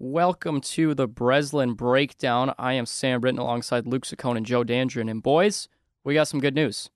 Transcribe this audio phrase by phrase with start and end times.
[0.00, 2.54] Welcome to the Breslin Breakdown.
[2.56, 5.10] I am Sam Britton alongside Luke Saccone and Joe Dandrin.
[5.10, 5.68] And boys,
[6.04, 6.88] we got some good news.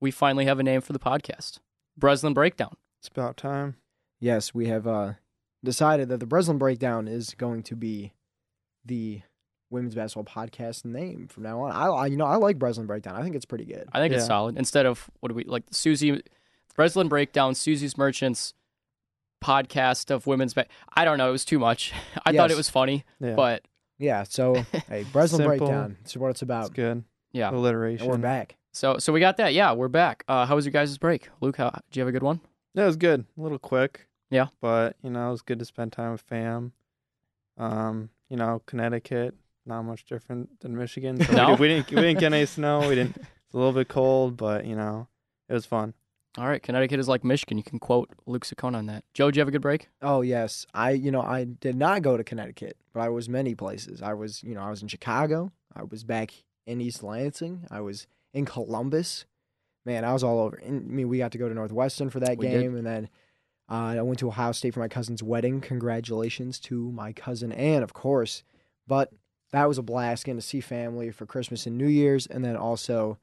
[0.00, 1.58] We finally have a name for the podcast
[1.94, 2.74] Breslin Breakdown.
[3.00, 3.76] It's about time.
[4.18, 5.12] Yes, we have uh,
[5.62, 8.14] decided that the Breslin Breakdown is going to be
[8.82, 9.20] the
[9.68, 11.72] women's basketball podcast name from now on.
[11.72, 13.14] I, I you know I like Breslin Breakdown.
[13.14, 13.90] I think it's pretty good.
[13.92, 14.56] I think it's solid.
[14.56, 16.22] Instead of what do we like Suzy
[16.74, 18.54] Breslin Breakdown, Suzy's Merchants
[19.42, 21.92] podcast of women's ba- I don't know, it was too much.
[22.26, 23.62] I thought it was funny, Yeah, but
[23.98, 24.22] Yeah.
[24.24, 24.54] So
[24.88, 25.58] hey, Breslin Simple.
[25.58, 25.96] Breakdown.
[26.02, 26.74] It's what it's it's about.
[26.74, 27.04] good.
[27.32, 27.50] yeah.
[27.50, 28.04] Alliteration.
[28.04, 28.56] And we're back.
[28.72, 29.52] So so we got that.
[29.52, 30.24] Yeah, we're back.
[30.28, 31.28] Uh, how was your guys' break?
[31.40, 32.40] Luke, how, did you have a good one?
[32.74, 33.26] That was good.
[33.36, 34.08] A little quick.
[34.30, 34.46] Yeah.
[34.62, 36.72] But you know, it was good to spend time with fam.
[37.58, 39.34] Um, you know, Connecticut,
[39.66, 41.20] not much different than Michigan.
[41.24, 41.54] So No?
[41.54, 42.80] we, did, we didn't we didn't get any snow.
[42.88, 43.16] We didn't.
[43.18, 45.06] It's a little bit cold, but you know,
[45.50, 45.92] it was fun.
[46.38, 47.58] All right, Connecticut is like Michigan.
[47.58, 49.04] You can quote Luke Saccone on that.
[49.12, 49.88] Joe, did you have a good break?
[50.00, 53.54] Oh yes, I you know I did not go to Connecticut, but I was many
[53.54, 54.00] places.
[54.00, 55.52] I was you know I was in Chicago.
[55.74, 56.32] I was back
[56.66, 57.66] in East Lansing.
[57.70, 59.26] I was in Columbus.
[59.84, 60.56] Man, I was all over.
[60.56, 62.60] And, I mean, we got to go to Northwestern for that We did.
[62.60, 63.08] game, and then
[63.68, 65.60] uh, I went to Ohio State for my cousin's wedding.
[65.60, 68.44] Congratulations to my cousin Ann, of course.
[68.86, 69.10] But
[69.50, 72.56] that was a blast getting to see family for Christmas and New Year's, and then
[72.56, 73.18] also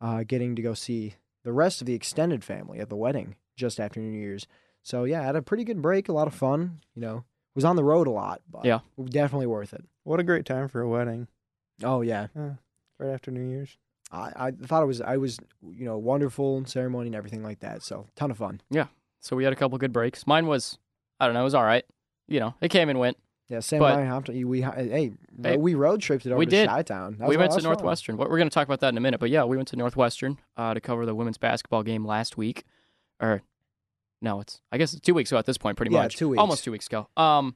[0.00, 3.78] uh, getting to go see the rest of the extended family at the wedding just
[3.78, 4.46] after New Year's.
[4.82, 6.80] So yeah, I had a pretty good break, a lot of fun.
[6.94, 8.80] You know, was on the road a lot, but Yeah.
[9.04, 9.84] definitely worth it.
[10.02, 11.28] What a great time for a wedding.
[11.82, 12.26] Oh yeah,
[12.98, 13.76] Right after New Year's.
[14.12, 17.82] I, I thought it was I was you know wonderful ceremony and everything like that.
[17.82, 18.60] So ton of fun.
[18.70, 18.86] Yeah.
[19.20, 20.26] So we had a couple good breaks.
[20.26, 20.78] Mine was,
[21.18, 21.84] I don't know, it was all right.
[22.28, 23.16] You know, it came and went.
[23.48, 24.44] Yeah, Sam But- and I have to.
[24.44, 26.68] We hey, Hey, we road tripped it over we to did.
[26.68, 27.16] Chi-Town.
[27.18, 27.64] That we went to fun.
[27.64, 28.16] Northwestern.
[28.16, 29.76] What we're going to talk about that in a minute, but yeah, we went to
[29.76, 32.64] Northwestern uh, to cover the women's basketball game last week,
[33.20, 33.42] or
[34.22, 36.16] no, it's I guess it's two weeks ago at this point, pretty Yeah, much.
[36.16, 36.40] two weeks.
[36.40, 37.08] almost two weeks ago.
[37.18, 37.54] Um,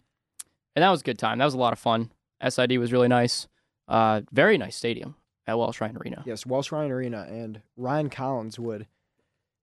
[0.77, 1.39] and that was a good time.
[1.39, 2.13] That was a lot of fun.
[2.47, 3.49] SID was really nice.
[3.89, 5.17] Uh, very nice stadium
[5.47, 6.23] at Welsh Ryan Arena.
[6.27, 8.87] Yes, Welsh Ryan Arena and Ryan Collins would.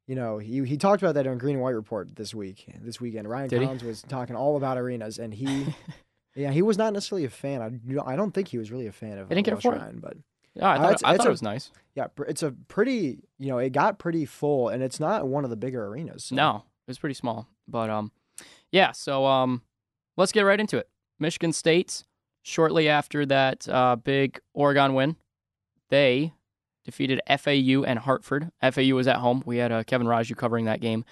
[0.08, 3.00] You know, he he talked about that on Green and White Report this week, this
[3.00, 3.30] weekend.
[3.30, 3.66] Ryan Did he?
[3.66, 5.68] Collins was talking all about arenas, and he,
[6.36, 7.62] yeah, he was not necessarily a fan.
[7.62, 9.52] I, you know, I don't think he was really a fan of He didn't uh,
[9.52, 9.80] care Welsh for it?
[9.80, 10.18] Ryan, but
[10.54, 11.72] Yeah, I Uh, thought, it's- I it's thought a- it was nice.
[11.96, 15.50] yeah, it's a pretty, you know, it got pretty full, and it's not one of
[15.50, 16.26] the bigger arenas.
[16.26, 16.56] so- No,
[16.88, 17.48] it was pretty small.
[17.68, 18.12] But um,
[18.72, 18.92] yeah.
[18.94, 19.64] So um,
[20.16, 20.88] let's get right into it.
[21.20, 22.04] Michigan State,
[22.44, 25.16] shortly after that uh, big Oregon win,
[25.90, 26.34] they
[26.86, 28.52] defeated FAU and Hartford.
[28.62, 29.44] FAU was at home.
[29.46, 31.04] We had uh, Kevin Raju covering that game,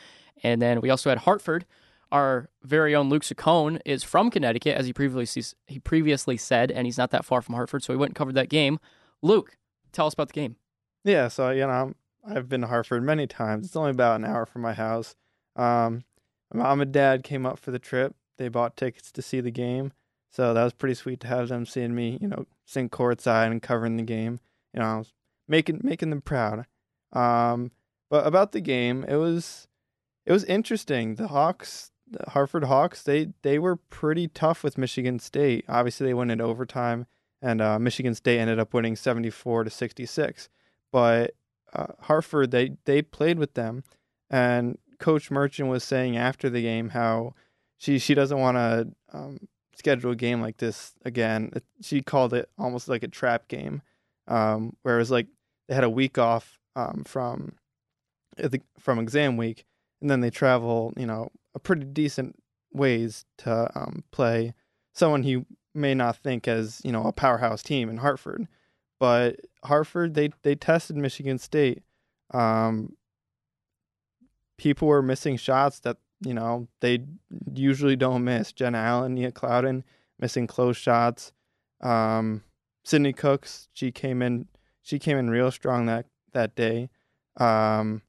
[0.44, 1.66] and then we also had Hartford.
[2.14, 6.86] Our very own Luke Saccone is from Connecticut, as he previously he previously said, and
[6.86, 8.80] he's not that far from Hartford, so he went and covered that game.
[9.24, 9.58] Luke,
[9.92, 10.56] tell us about the game.
[11.04, 13.66] Yeah, so you know, I'm, I've been to Hartford many times.
[13.66, 15.16] It's only about an hour from my house.
[15.56, 16.04] Um,
[16.54, 18.16] my mom and dad came up for the trip.
[18.38, 19.92] They bought tickets to see the game,
[20.30, 23.60] so that was pretty sweet to have them seeing me, you know, sing courtside and
[23.60, 24.40] covering the game.
[24.72, 25.14] You know, I was
[25.48, 26.68] making making them proud.
[27.12, 27.72] Um,
[28.12, 29.68] but about the game, it was
[30.28, 31.16] it was interesting.
[31.16, 35.66] The Hawks, the Hartford Hawks, they they were pretty tough with Michigan State.
[35.68, 37.06] Obviously, they went in overtime,
[37.42, 40.50] and uh, Michigan State ended up winning seventy four to sixty six
[40.94, 41.34] but
[41.74, 43.84] uh, Hartford they they played with them,
[44.30, 47.34] and Coach Merchant was saying after the game how
[47.78, 49.40] she she doesn't want to um,
[49.76, 51.52] schedule a game like this again.
[51.82, 53.82] She called it almost like a trap game,
[54.28, 55.28] um, where it was like
[55.68, 57.56] they had a week off um, from
[58.80, 59.66] from exam week,
[60.00, 62.36] and then they travel you know a pretty decent
[62.72, 64.54] ways to um, play
[64.94, 68.48] someone you may not think as you know a powerhouse team in Hartford
[69.04, 71.84] but Hartford they they tested Michigan State.
[72.34, 72.96] Um,
[74.58, 77.00] people were missing shots that you know they
[77.54, 78.54] usually don't miss.
[78.54, 79.84] Jenna Allen, Nia Clouden
[80.20, 81.34] missing close shots.
[81.82, 82.44] Um,
[82.86, 84.48] Sydney Cooks she came in
[84.82, 86.90] she came in real strong that that day.
[87.36, 88.04] Um,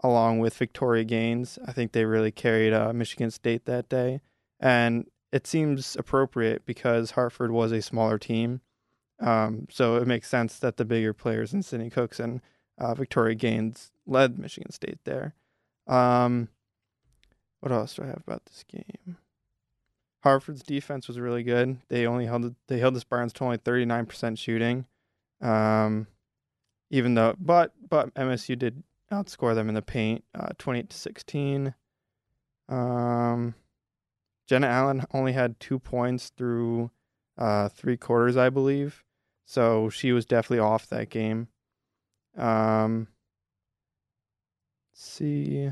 [0.00, 4.20] along with Victoria Gaines, I think they really carried uh, Michigan State that day,
[4.60, 8.60] and it seems appropriate because Hartford was a smaller team.
[9.18, 12.40] Um, so it makes sense that the bigger players in Sydney Cooks and
[12.78, 15.34] uh, Victoria Gaines led Michigan State there.
[15.86, 16.48] Um,
[17.60, 19.16] what else do I have about this game?
[20.22, 21.78] Hartford's defense was really good.
[21.88, 24.86] They only held they held the Spartans to only thirty nine percent shooting,
[25.40, 26.08] um,
[26.90, 28.82] even though but but MSU did
[29.12, 31.74] outscore them in the paint, uh, twenty eight to sixteen.
[32.68, 33.54] Um,
[34.48, 36.90] Jenna Allen only had two points through
[37.38, 39.04] uh, three quarters, I believe.
[39.44, 41.48] So she was definitely off that game.
[42.36, 43.08] Um,
[44.92, 45.70] see.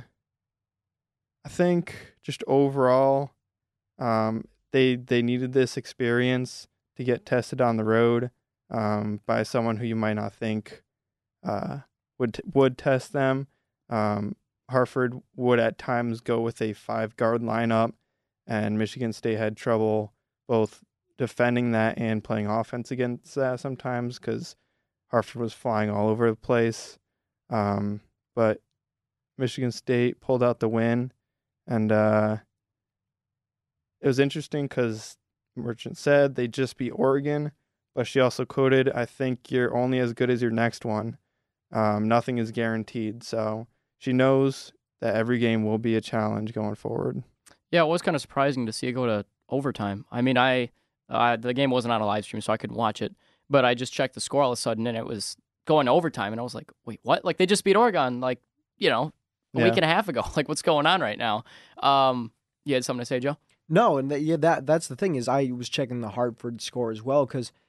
[1.45, 3.33] I think just overall,
[3.99, 8.31] um, they they needed this experience to get tested on the road
[8.71, 10.83] um, by someone who you might not think
[11.47, 11.81] uh,
[12.19, 13.49] would would test them.
[13.89, 14.37] Um,
[14.71, 17.93] Hartford would at times go with a five guard lineup,
[18.47, 20.13] and Michigan State had trouble
[20.49, 20.83] both
[21.17, 24.57] defending that and playing offense against that sometimes because
[25.11, 26.99] Hartford was flying all over the place.
[27.51, 28.01] Um,
[28.35, 28.61] but
[29.39, 31.13] Michigan State pulled out the win,
[31.67, 32.39] and uh,
[34.01, 35.17] it was interesting because
[35.57, 37.53] Merchant said they just beat Oregon,
[37.95, 41.19] but she also quoted, "I think you're only as good as your next one.
[41.75, 43.67] Um, nothing is guaranteed." So
[43.99, 47.23] she knows that every game will be a challenge going forward.
[47.71, 50.05] Yeah, it was kind of surprising to see it go to overtime.
[50.11, 50.71] I mean, I
[51.11, 53.15] uh, the game wasn't on a live stream, so I couldn't watch it,
[53.51, 55.37] but I just checked the score all of a sudden, and it was
[55.67, 57.25] going to overtime, and I was like, "Wait, what?
[57.25, 58.21] Like they just beat Oregon?
[58.21, 58.41] Like
[58.79, 59.13] you know,
[59.55, 59.65] a Yeah.
[59.65, 60.23] week and a half ago?
[60.37, 61.45] Like what's going on right now?"
[61.83, 62.33] Um,
[62.65, 63.37] you had something to say, Joe?
[63.69, 66.91] No, and that, yeah, that that's the thing is I was checking the Hartford score
[66.91, 67.64] as well because, I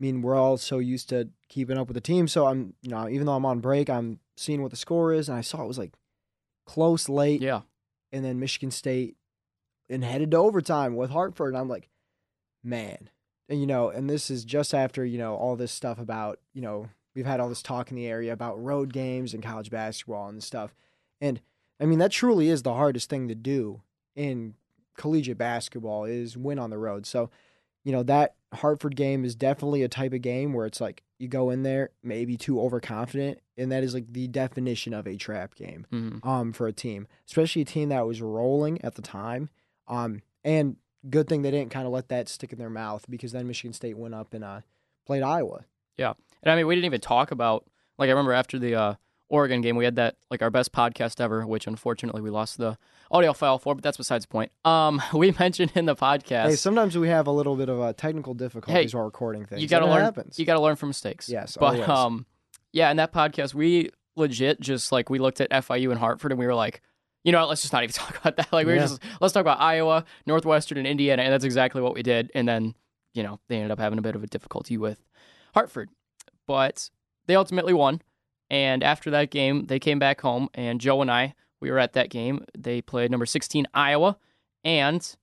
[0.00, 2.28] mean, we're all so used to keeping up with the team.
[2.28, 5.28] So I'm, you know, even though I'm on break, I'm seeing what the score is,
[5.28, 5.94] and I saw it was like
[6.66, 7.62] close late, Yeah,
[8.12, 9.16] and then Michigan State
[9.88, 11.88] and headed to overtime with Hartford, and I'm like,
[12.62, 13.10] man,
[13.48, 16.62] and you know, and this is just after you know all this stuff about you
[16.62, 20.28] know we've had all this talk in the area about road games and college basketball
[20.28, 20.74] and stuff,
[21.20, 21.40] and
[21.80, 23.82] I mean that truly is the hardest thing to do
[24.16, 24.54] in
[24.96, 27.06] collegiate basketball is win on the road.
[27.06, 27.30] So,
[27.84, 31.28] you know, that Hartford game is definitely a type of game where it's like you
[31.28, 35.54] go in there maybe too overconfident, and that is like the definition of a trap
[35.54, 39.50] game hmm um for a team, especially a team that was rolling at the time.
[39.88, 40.76] Um and
[41.10, 43.72] good thing they didn't kind of let that stick in their mouth because then Michigan
[43.72, 44.60] State went up and uh
[45.06, 45.64] played Iowa.
[45.96, 47.66] Yeah, and I mean, we didn't even talk about
[47.98, 48.94] like I remember after the uh,
[49.28, 52.76] Oregon game, we had that like our best podcast ever, which unfortunately we lost the
[53.10, 54.52] audio file for, but that's besides the point.
[54.64, 56.48] Um, we mentioned in the podcast.
[56.48, 59.62] Hey, sometimes we have a little bit of uh, technical difficulties while recording things.
[59.62, 60.02] you got to learn.
[60.02, 60.38] Happens.
[60.38, 61.28] You got to learn from mistakes.
[61.28, 61.88] Yes, but always.
[61.88, 62.26] um,
[62.72, 66.38] yeah, in that podcast, we legit just like we looked at FAU and Hartford, and
[66.38, 66.82] we were like,
[67.24, 68.52] you know, what, let's just not even talk about that.
[68.52, 71.94] Like we were just let's talk about Iowa, Northwestern, and Indiana, and that's exactly what
[71.94, 72.30] we did.
[72.34, 72.74] And then
[73.14, 75.00] you know they ended up having a bit of a difficulty with
[75.54, 75.88] Hartford,
[76.46, 76.90] but
[77.26, 78.02] they ultimately won.
[78.54, 81.94] And after that game, they came back home, and Joe and I we were at
[81.94, 82.44] that game.
[82.56, 84.16] They played number 16 Iowa,
[84.62, 85.16] and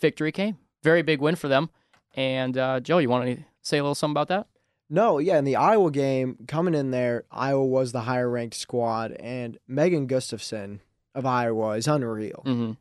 [0.00, 0.56] victory came.
[0.82, 1.68] Very big win for them.
[2.16, 4.46] And uh, Joe, you want to say a little something about that?
[4.88, 9.12] No, yeah, in the Iowa game, coming in there, Iowa was the higher ranked squad,
[9.20, 10.80] and Megan Gustafson
[11.14, 12.44] of Iowa is unreal.
[12.46, 12.72] Mm-hmm.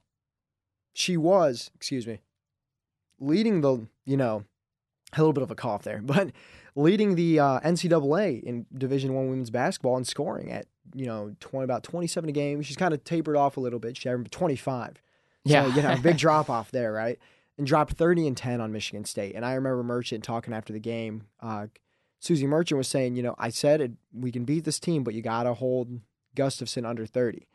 [0.94, 2.22] She was, excuse me,
[3.20, 4.46] leading the, you know,
[5.12, 6.32] a little bit of a cough there, but
[6.78, 11.64] leading the uh, NCAA in Division One women's basketball and scoring at, you know, 20,
[11.64, 12.62] about 27 a game.
[12.62, 13.98] She's kind of tapered off a little bit.
[13.98, 15.02] She had 25.
[15.44, 15.76] Yeah.
[15.76, 17.18] You know, big drop off there, right?
[17.58, 19.36] And dropped 30 and 10 on Michigan State.
[19.36, 21.24] And I remember Merchant talking after the game.
[21.42, 21.68] Uh,
[22.20, 25.16] Suzy Merchant was saying, you know, I said it, we can beat this team, but
[25.16, 26.00] you got to hold
[26.36, 27.48] Gustafson under 30.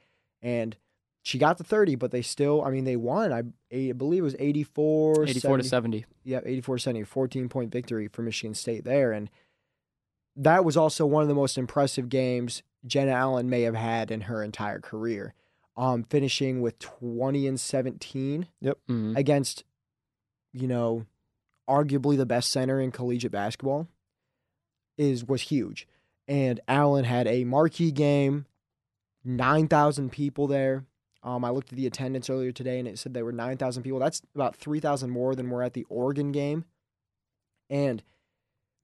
[0.42, 0.76] And
[1.22, 3.32] she got the 30, but they still, I mean, they won.
[3.32, 3.42] I,
[3.72, 6.06] I believe it was 84, 84 to 70 70.
[6.24, 9.12] yeah, 84 70, 14 point victory for Michigan State there.
[9.12, 9.30] And
[10.34, 14.22] that was also one of the most impressive games Jenna Allen may have had in
[14.22, 15.34] her entire career.
[15.76, 18.48] Um, finishing with 20 and 17
[18.88, 19.16] Mhm.
[19.16, 19.64] against,
[20.52, 21.06] you know,
[21.70, 23.86] arguably the best center in collegiate basketball
[24.98, 25.86] is was huge.
[26.28, 28.44] And Allen had a marquee game,
[29.24, 30.84] 9,000 people there.
[31.22, 33.98] Um, I looked at the attendance earlier today and it said there were 9,000 people.
[33.98, 36.64] That's about 3,000 more than were at the Oregon game.
[37.70, 38.02] And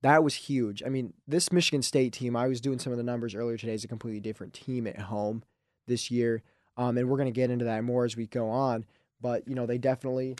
[0.02, 0.82] that was huge.
[0.84, 3.74] I mean, this Michigan State team, I was doing some of the numbers earlier today,
[3.74, 5.42] is a completely different team at home
[5.86, 6.42] this year.
[6.76, 8.84] Um, and we're going to get into that more as we go on.
[9.20, 10.36] But, you know, they definitely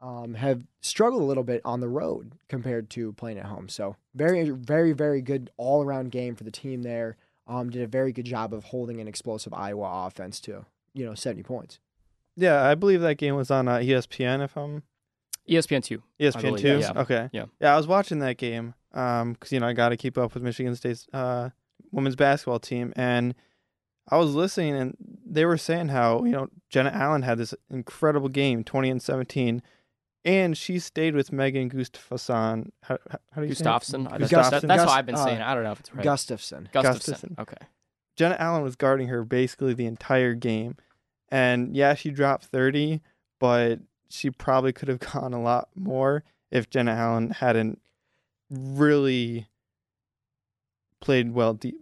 [0.00, 3.68] um, have struggled a little bit on the road compared to playing at home.
[3.68, 7.16] So, very, very, very good all around game for the team there.
[7.46, 10.66] Um, did a very good job of holding an explosive Iowa offense to,
[10.98, 11.78] you know, 70 points.
[12.36, 14.44] Yeah, I believe that game was on uh, ESPN.
[14.44, 14.82] If I'm
[15.48, 16.02] ESPN two.
[16.20, 16.78] ESPN two.
[16.78, 16.92] yeah.
[16.94, 17.28] Okay.
[17.32, 17.46] Yeah.
[17.60, 20.34] Yeah, I was watching that game um because you know I got to keep up
[20.34, 21.50] with Michigan State's uh
[21.90, 23.34] women's basketball team, and
[24.10, 28.28] I was listening, and they were saying how you know Jenna Allen had this incredible
[28.28, 29.62] game, twenty and seventeen,
[30.24, 32.70] and she stayed with Megan Gustafson.
[32.82, 33.64] How, how, how do you say it?
[33.64, 34.04] Gustafson.
[34.04, 34.50] That's, Gustafson.
[34.50, 35.38] that- that's Gust- how I've been uh, saying.
[35.38, 35.44] it.
[35.44, 36.04] I don't know if it's right.
[36.04, 36.68] Gustafson.
[36.72, 37.12] Gustafson.
[37.12, 37.36] Gustafson.
[37.38, 37.66] Okay.
[38.16, 40.76] Jenna Allen was guarding her basically the entire game.
[41.30, 43.00] And yeah, she dropped 30,
[43.38, 47.80] but she probably could have gone a lot more if Jenna Allen hadn't
[48.50, 49.46] really
[51.00, 51.74] played well de-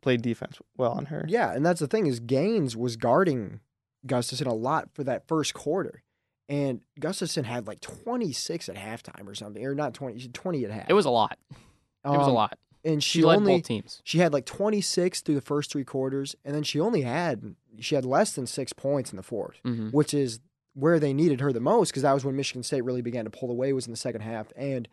[0.00, 1.24] played defense well on her.
[1.28, 3.60] Yeah, and that's the thing is Gaines was guarding
[4.06, 6.02] Gustafson a lot for that first quarter.
[6.48, 10.90] and Gustafson had like 26 at halftime or something, or not 20, 20 at half.
[10.90, 11.38] It was a lot.
[11.50, 12.58] It was a Um, lot.
[12.84, 14.00] And She, she, led only both teams.
[14.04, 17.94] she had like 26 through the first three quarters, and then she only had she
[17.94, 20.40] had less than six points in the fourth, hmm which is
[20.74, 23.30] where they needed her the most because that was when Michigan State really began to
[23.30, 24.88] pull away was in the second half, and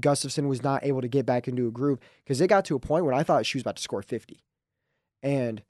[0.00, 2.78] Gustafson was not able to get back into a groove because it got to a
[2.80, 4.42] point when I thought she was about to score 50,
[5.22, 5.62] and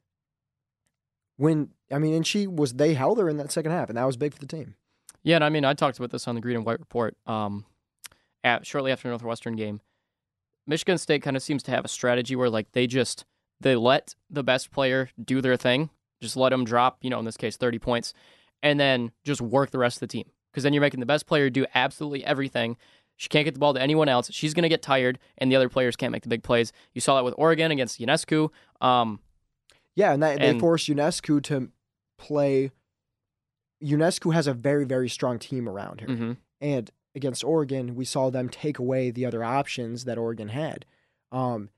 [1.37, 4.05] when I mean, and she was they held her in that second half, and that
[4.05, 4.75] was big for the team.
[5.23, 7.15] Yeah, and I mean, I talked about this on the Green and White Report.
[7.27, 7.65] Um,
[8.43, 9.81] at shortly after the Northwestern game,
[10.69, 13.25] Michigan State kind of seems to have a strategy where like they just
[13.59, 15.89] they let the best player do their thing,
[16.21, 18.13] just let them drop, you know, in this case, thirty points,
[18.63, 20.29] and then just work the rest of the team.
[20.51, 22.77] Because then you're making the best player do absolutely everything.
[23.17, 24.31] She can't get the ball to anyone else.
[24.31, 26.71] She's going to get tired, and the other players can't make the big plays.
[26.93, 28.49] You saw that with Oregon against Ionescu.
[28.79, 29.19] Um,
[29.95, 31.69] Yeah, and that they And- forced Ionescu to
[32.17, 32.71] play.
[33.83, 36.07] Ionescu has a very very strong team around her.
[36.07, 36.37] mhm.
[36.61, 40.85] And against Oregon, we saw them take away the other options that Oregon had,
[41.31, 41.69] um,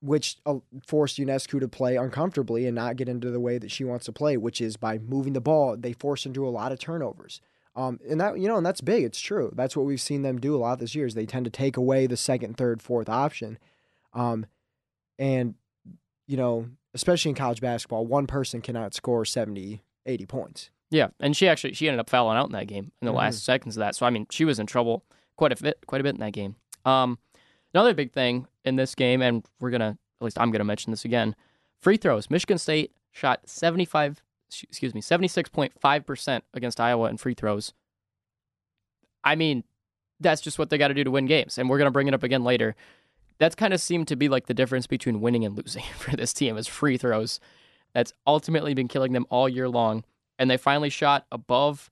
[0.00, 0.56] which uh,
[0.86, 4.12] forced Ionescu to play uncomfortably and not get into the way that she wants to
[4.12, 5.76] play, which is by moving the ball.
[5.76, 7.40] They forced into a lot of turnovers.
[7.74, 9.04] Um, and that you know, and that's big.
[9.04, 9.52] It's true.
[9.54, 11.06] That's what we've seen them do a lot this year.
[11.06, 13.58] Is they tend to take away the second, third, fourth option,
[14.14, 14.46] um,
[15.18, 15.54] and
[16.26, 20.70] you know, especially in college basketball, one person cannot score 70, 80 points.
[20.90, 23.16] Yeah, and she actually she ended up fouling out in that game in the Mhm.
[23.16, 23.96] last seconds of that.
[23.96, 25.04] So I mean, she was in trouble
[25.36, 26.56] quite a bit, quite a bit in that game.
[26.84, 27.18] Um,
[27.74, 31.04] another big thing in this game, and we're gonna at least I'm gonna mention this
[31.04, 31.34] again.
[31.80, 32.30] Free throws.
[32.30, 34.22] Michigan State shot 75,
[34.62, 37.72] excuse me, 76.5 percent against Iowa in free throws.
[39.24, 39.64] I mean,
[40.20, 42.14] that's just what they got to do to win games, and we're gonna bring it
[42.14, 42.76] up again later.
[43.38, 46.32] That's kind of seemed to be like the difference between winning and losing for this
[46.32, 47.40] team is free throws.
[47.92, 50.04] That's ultimately been killing them all year long
[50.38, 51.90] and they finally shot above.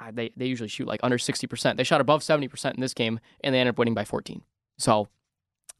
[0.00, 1.76] uh, They they usually shoot like under sixty percent.
[1.76, 4.42] They shot above seventy percent in this game, and they ended up winning by fourteen.
[4.78, 5.08] So,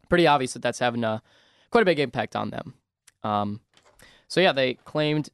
[0.09, 1.23] pretty obvious that that's having a
[1.71, 2.75] quite a big impact on them.
[3.23, 3.61] Um,
[4.29, 5.29] so yeah, they claimed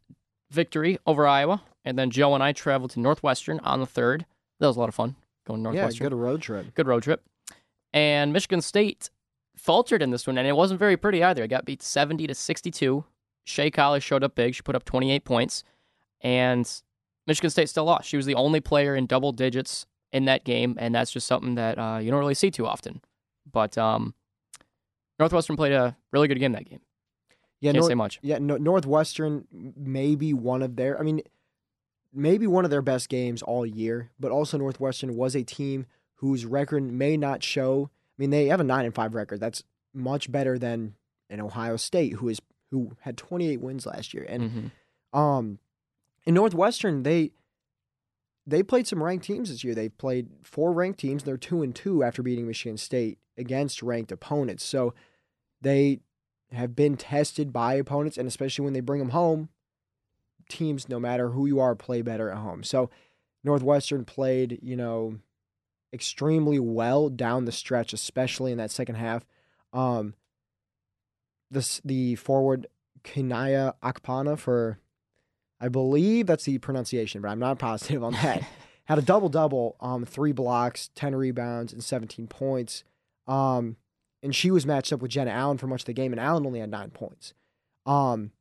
[0.50, 4.26] victory over Iowa, and then Joe and I traveled to Northwestern on the third.
[4.60, 5.16] That was a lot of fun
[5.46, 6.08] going to Yeah, Northwestern.
[6.08, 6.74] good road trip.
[6.74, 7.22] Good road trip.
[7.92, 9.10] And Michigan State
[9.56, 11.44] faltered in this one, and it wasn't very pretty either.
[11.44, 13.04] It got beat 70 to 62.
[13.44, 14.54] Shay Colley showed up big.
[14.54, 15.64] She put up 28 points,
[16.24, 16.68] and
[17.28, 18.08] Michigan State still lost.
[18.08, 21.54] She was the only player in double digits in that game, and that's just something
[21.54, 23.00] that uh, you don't really see too often.
[23.50, 24.14] But um,
[25.18, 26.80] Northwestern played a really good game that game.
[27.60, 28.18] Yeah, Can't say much.
[28.22, 28.38] yeah.
[28.38, 30.98] No- Northwestern maybe one of their.
[30.98, 31.22] I mean,
[32.12, 34.10] maybe one of their best games all year.
[34.20, 37.90] But also Northwestern was a team whose record may not show.
[37.92, 39.40] I mean, they have a nine and five record.
[39.40, 39.62] That's
[39.94, 40.94] much better than
[41.30, 42.40] an Ohio State, who is
[42.70, 44.26] who had 28 wins last year.
[44.28, 44.72] And
[45.14, 45.18] Mhm.
[45.18, 45.58] um,
[46.26, 47.32] in Northwestern, they
[48.46, 49.74] they played some ranked teams this year.
[49.74, 51.22] They've played four ranked teams.
[51.22, 54.64] They're two and two after beating Michigan State against ranked opponents.
[54.64, 54.94] So
[55.60, 56.00] they
[56.52, 59.48] have been tested by opponents, and especially when they bring them home,
[60.48, 62.62] teams, no matter who you are, play better at home.
[62.62, 62.90] So
[63.42, 65.18] Northwestern played, you know,
[65.92, 69.24] extremely well down the stretch, especially in that second half.
[69.72, 70.14] Um,
[71.50, 72.66] this the forward
[73.04, 74.78] Kunaiyi-Akpanah for,
[75.64, 78.42] I believe that's the pronunciation, but I'm not positive on that.
[78.84, 82.84] Had a double double, um, three blocks, ten rebounds, and 17 points.
[83.26, 83.76] Um,
[84.22, 86.44] and she was matched up with Jenna Allen for much of the game, and Allen
[86.44, 87.32] only had nine points.
[87.86, 88.32] Um,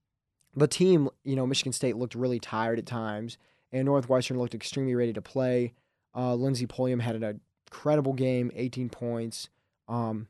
[0.53, 3.37] the team, you know, Michigan State looked really tired at times,
[3.71, 5.73] and Northwestern looked extremely ready to play.
[6.13, 9.47] Uh, Lindsey Pulliam had an incredible game, 18 points.
[9.87, 10.27] Um,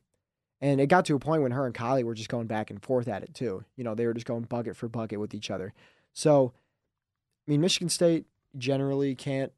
[0.60, 2.80] and it got to a point when her and Colley were just going back and
[2.80, 3.64] forth at it too.
[3.74, 5.74] You know, they were just going bucket for bucket with each other.
[6.12, 6.52] So,
[7.46, 9.52] I mean, Michigan State generally can't.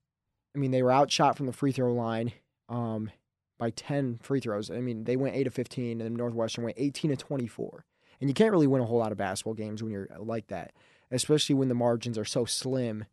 [0.54, 2.32] I mean, they were outshot from the free throw line
[2.68, 3.10] um,
[3.58, 4.70] by 10 free throws.
[4.70, 7.84] I mean, they went 8 of 15, and then Northwestern went 18 of 24.
[8.20, 10.72] And you can't really win a whole lot of basketball games when you're like that,
[11.10, 13.04] especially when the margins are so slim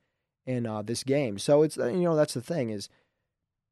[0.45, 1.37] in uh, this game.
[1.37, 2.87] So it's you know that's the thing is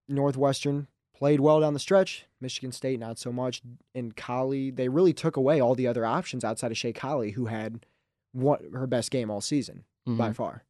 [0.07, 2.25] Northwestern played well down the stretch.
[2.39, 3.61] Michigan State not so much.
[3.95, 7.45] And Colley, they really took away all the other options outside of Shay Colley, who
[7.45, 7.85] had
[8.33, 10.35] what her best game all season by Mhm.
[10.35, 10.63] far.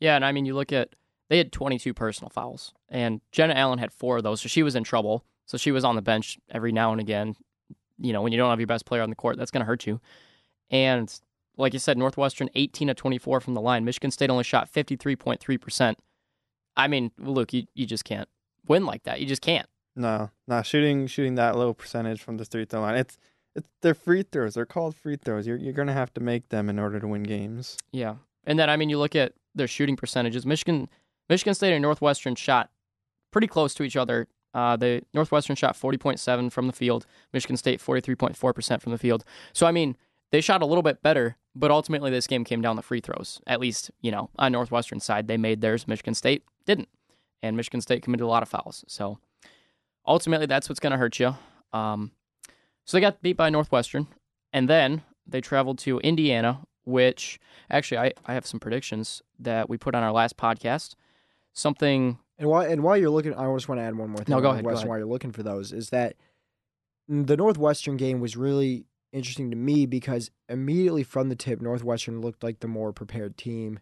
[0.00, 0.90] Yeah, and I mean, you look at
[1.28, 4.74] they had 22 personal fouls, and Jenna Allen had four of those, so she was
[4.74, 5.24] in trouble.
[5.46, 7.34] So she was on the bench every now and again.
[7.98, 9.66] You know, when you don't have your best player on the court, that's going to
[9.66, 10.00] hurt you.
[10.70, 11.12] And
[11.56, 13.84] like you said, Northwestern 18 of 24 from the line.
[13.84, 15.98] Michigan State only shot 53.3 percent.
[16.76, 18.28] I mean, Luke, you, you just can't
[18.66, 19.20] win like that.
[19.20, 19.66] You just can't.
[19.96, 22.94] No, not shooting shooting that low percentage from the three throw line.
[22.94, 23.18] It's
[23.56, 24.54] it's they're free throws.
[24.54, 25.46] They're called free throws.
[25.46, 27.76] You're you're gonna have to make them in order to win games.
[27.90, 28.16] Yeah.
[28.44, 30.46] And then I mean you look at their shooting percentages.
[30.46, 30.88] Michigan
[31.28, 32.70] Michigan State and Northwestern shot
[33.30, 34.28] pretty close to each other.
[34.54, 39.24] Uh, the Northwestern shot 40.7 from the field, Michigan State 43.4% from the field.
[39.52, 39.96] So, I mean,
[40.30, 43.40] they shot a little bit better, but ultimately this game came down the free throws.
[43.46, 45.86] At least, you know, on Northwestern side, they made theirs.
[45.86, 46.88] Michigan State didn't.
[47.42, 48.84] And Michigan State committed a lot of fouls.
[48.88, 49.18] So,
[50.06, 51.36] ultimately, that's what's going to hurt you.
[51.72, 52.12] Um,
[52.84, 54.08] so, they got beat by Northwestern.
[54.52, 57.38] And then they traveled to Indiana, which
[57.70, 60.94] actually I, I have some predictions that we put on our last podcast.
[61.52, 64.34] Something And while and while you're looking, I just want to add one more thing.
[64.34, 64.88] No, go ahead, go ahead.
[64.88, 66.16] While you're looking for those, is that
[67.08, 72.42] the Northwestern game was really interesting to me because immediately from the tip, Northwestern looked
[72.42, 73.80] like the more prepared team,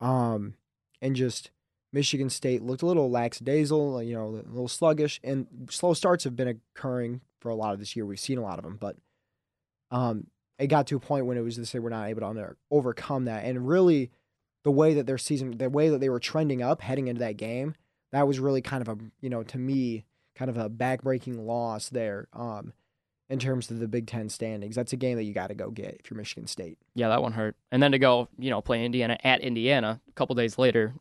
[0.00, 0.54] um,
[1.00, 1.50] and just
[1.92, 6.36] Michigan State looked a little lackadaisical, you know, a little sluggish, and slow starts have
[6.36, 8.06] been occurring for a lot of this year.
[8.06, 8.96] We've seen a lot of them, but
[9.90, 10.28] um,
[10.60, 12.56] it got to a point when it was just they were not able to under-
[12.70, 14.10] overcome that, and really
[14.62, 17.36] the way that their season, the way that they were trending up heading into that
[17.36, 17.74] game,
[18.12, 20.04] that was really kind of a, you know, to me,
[20.36, 22.28] kind of a backbreaking loss there.
[22.32, 22.74] Um,
[23.30, 25.70] in terms of the Big Ten standings, that's a game that you got to go
[25.70, 26.78] get if you're Michigan State.
[26.94, 27.54] Yeah, that one hurt.
[27.70, 30.94] And then to go, you know, play Indiana at Indiana a couple days later,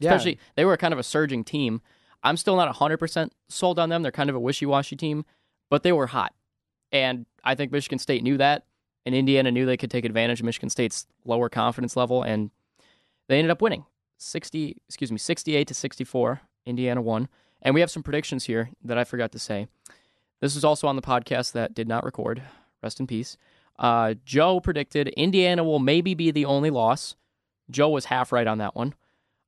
[0.00, 1.82] especially they were kind of a surging team.
[2.22, 4.02] I'm still not 100% sold on them.
[4.02, 5.26] They're kind of a wishy-washy team,
[5.68, 6.32] but they were hot.
[6.94, 8.64] And I think Michigan State knew that,
[9.04, 12.50] and Indiana knew they could take advantage of Michigan State's lower confidence level and
[13.28, 13.84] they ended up winning.
[14.18, 16.40] 60, excuse me, 68 to 64.
[16.64, 17.28] Indiana won.
[17.60, 19.66] And we have some predictions here that I forgot to say.
[20.40, 22.42] This is also on the podcast that did not record.
[22.82, 23.36] Rest in peace.
[23.78, 27.16] Uh, Joe predicted Indiana will maybe be the only loss.
[27.70, 28.94] Joe was half right on that one.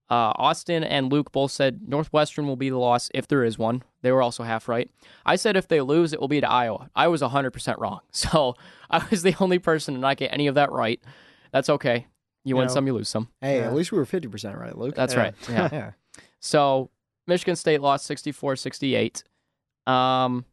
[0.09, 3.83] Uh, Austin and Luke both said Northwestern will be the loss if there is one.
[4.03, 4.89] They were also half right.
[5.25, 6.91] I said if they lose, it will be to Iowa.
[6.95, 8.01] I was 100% wrong.
[8.13, 8.55] So
[8.89, 11.01] I was the only person to not get any of that right.
[11.53, 12.07] That's okay.
[12.45, 13.29] You, You win know- some, you lose some.
[13.41, 13.67] Hey, Yeah.
[13.67, 14.95] at least we were fifty percent right, Luke.
[14.95, 15.21] That's Yeah.
[15.21, 15.35] right.
[15.49, 15.69] Yeah.
[15.73, 15.91] yeah.
[16.41, 16.91] So
[17.27, 19.25] Michigan State lost 64-68.
[19.89, 20.45] Um,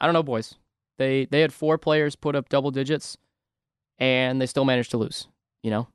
[0.00, 0.56] I don't know, boys.
[0.98, 3.16] They they had four players put up double digits,
[3.98, 5.28] and they still managed to lose.
[5.62, 5.88] You know,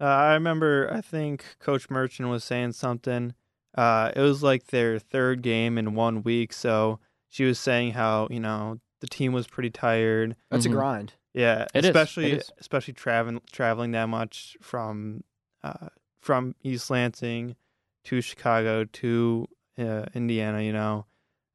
[0.00, 3.34] Uh, I remember, I think Coach Merchant was saying something.
[3.76, 8.28] Uh, it was like their third game in one week, so she was saying how
[8.30, 10.36] you know the team was pretty tired.
[10.50, 10.70] That's Mhm.
[10.70, 11.12] a grind.
[11.34, 12.52] Yeah, It is, it especially is.
[12.58, 15.24] especially traveling traveling that much from
[15.62, 15.88] uh,
[16.20, 17.56] from East Lansing
[18.04, 19.46] to Chicago to
[19.78, 20.62] uh, Indiana.
[20.62, 21.06] You know,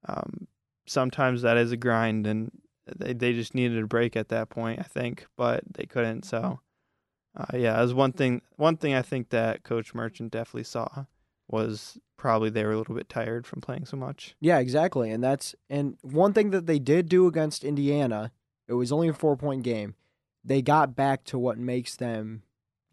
[0.08, 0.48] um,
[0.86, 2.52] sometimes that is a grind, and
[2.96, 6.26] they they just needed a break at that point, I think, but they couldn't.
[6.26, 6.60] So,
[7.36, 8.42] uh, yeah, was one thing.
[8.58, 11.06] One thing I think that Coach Merchant definitely saw
[11.48, 14.36] was probably they were a little bit tired from playing so much.
[14.40, 15.12] Yeah, exactly.
[15.12, 18.32] And that's and one thing that they did do against Indiana,
[18.68, 19.96] it was only a four point game.
[20.44, 22.44] They got back to what makes them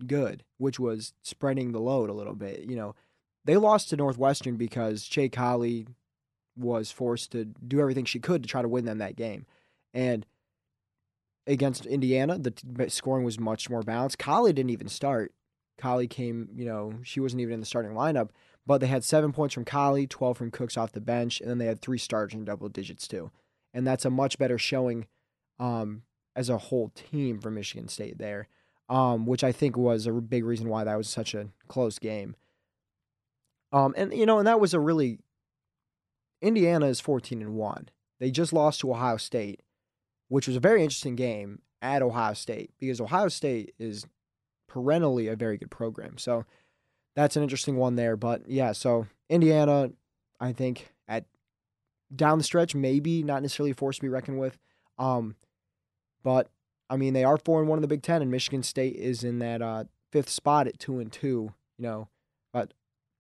[0.07, 2.61] good, which was spreading the load a little bit.
[2.61, 2.95] You know,
[3.45, 5.87] they lost to Northwestern because Shay Colley
[6.57, 9.47] was forced to do everything she could to try to win them that game.
[9.95, 10.27] And
[11.49, 14.19] against Indiana, the t- scoring was much more balanced.
[14.19, 15.33] Colley didn't even start.
[15.79, 18.29] Colley came, you know, she wasn't even in the starting lineup,
[18.67, 21.59] but they had seven points from Colley, 12 from Cooks off the bench, and then
[21.59, 23.31] they had three starters in double digits too.
[23.73, 25.07] And that's a much better showing
[25.59, 26.03] um,
[26.37, 28.49] as a whole team for Michigan State there,
[28.89, 32.37] um, which I think was a big reason why that was such a close game.
[33.73, 35.19] Um, and you know, and that was a really
[36.41, 37.89] Indiana is 14 and 1.
[38.21, 39.63] They just lost to Ohio State,
[40.29, 44.07] which was a very interesting game at Ohio State because Ohio State is
[44.69, 46.19] perennially a very good program.
[46.19, 46.45] So
[47.17, 48.17] that's an interesting one there.
[48.17, 49.91] But yeah, so Indiana,
[50.41, 51.25] I think at
[52.15, 54.59] down the stretch, maybe not necessarily a force to be reckoned with.
[54.99, 55.37] Um,
[56.23, 56.49] but
[56.91, 59.25] I mean, they are four and one in the Big Ten, and Michigan State is
[59.25, 61.53] in that uh, fifth spot at two and two.
[61.77, 62.09] You know,
[62.53, 62.73] about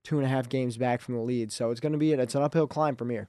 [0.04, 1.52] two and a half games back from the lead.
[1.52, 3.28] So it's going to be it's an uphill climb from here.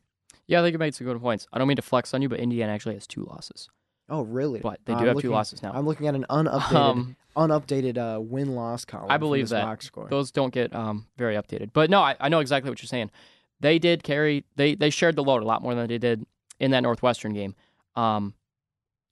[0.49, 1.47] Yeah, I think you made some good points.
[1.53, 3.69] I don't mean to flex on you, but Indiana actually has two losses,
[4.09, 4.59] Oh, really?
[4.59, 5.71] but they do I'm have looking- two losses now.
[5.73, 9.09] I'm looking at an unupdated Um, unupdated uh, win loss column.
[9.11, 9.63] I believe this that.
[9.63, 10.07] box score.
[10.09, 11.71] those don't get um, very updated.
[11.73, 13.11] But no, I, I know exactly what you're saying.
[13.61, 16.25] They did carry they they shared the load a lot more than they did
[16.59, 17.55] in that Northwestern game.
[17.95, 18.33] Um,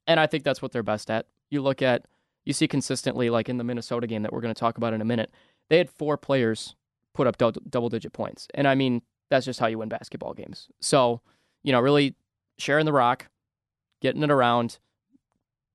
[0.08, 1.28] and I think that's what they're best at.
[1.50, 2.06] You look at
[2.46, 5.02] you see consistently like in the Minnesota game that we're going to talk about in
[5.02, 5.32] a minute.
[5.70, 6.76] They had four players
[7.14, 8.48] put up dou- double digit points.
[8.54, 10.68] And I mean, that's just how you win basketball games.
[10.80, 11.22] So,
[11.64, 12.16] you know, really
[12.58, 13.28] sharing the rock,
[14.02, 14.80] getting it around,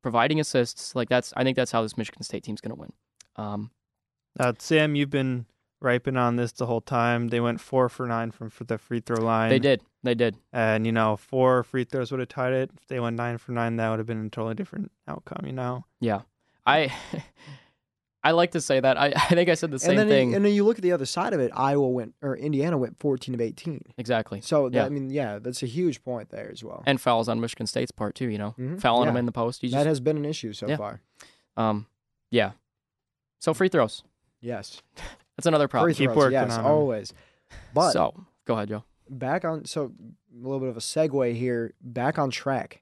[0.02, 2.92] providing assists, like that's I think that's how this Michigan State team's going to win.
[3.36, 3.70] Um,
[4.38, 5.46] Uh, Sam, you've been
[5.80, 7.28] riping on this the whole time.
[7.28, 9.50] They went four for nine from for the free throw line.
[9.50, 9.82] they did.
[10.04, 10.36] They did.
[10.52, 12.70] and you know four free throws would have tied it.
[12.76, 15.44] If they went nine for nine, that would have been a totally different outcome.
[15.46, 15.84] You know.
[16.00, 16.22] Yeah.
[16.66, 16.92] I
[18.24, 18.96] I like to say that.
[18.96, 20.34] I, I think I said the same and then thing.
[20.34, 21.50] and then you look at the other side of it.
[21.54, 23.80] Iowa went or Indiana went 14 of 18.
[23.98, 24.40] exactly.
[24.40, 24.84] So that, Yeah.
[24.86, 26.82] I mean, yeah, that's a huge point there as well.
[26.86, 28.28] And fouls on Michigan State's part too.
[28.28, 28.80] You know, Mhm.
[28.80, 29.10] fouling Yeah.
[29.10, 29.62] him in the post.
[29.64, 30.76] You that has been an issue so Yeah.
[30.76, 31.00] far.
[31.56, 31.86] um,
[32.30, 32.52] yeah.
[33.40, 34.04] So free throws.
[34.40, 34.82] Yes,
[35.36, 35.88] That's another problem.
[35.90, 36.16] free Keep throws.
[36.16, 36.66] working Yes, on 'em.
[36.70, 37.12] always.
[37.74, 38.84] But so go ahead, Joe.
[39.10, 39.92] back on so
[40.32, 42.80] a little bit of a segue here back on track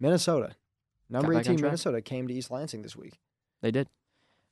[0.00, 0.54] minnesota
[1.08, 3.18] number Got 18 minnesota came to east lansing this week
[3.62, 3.88] They did.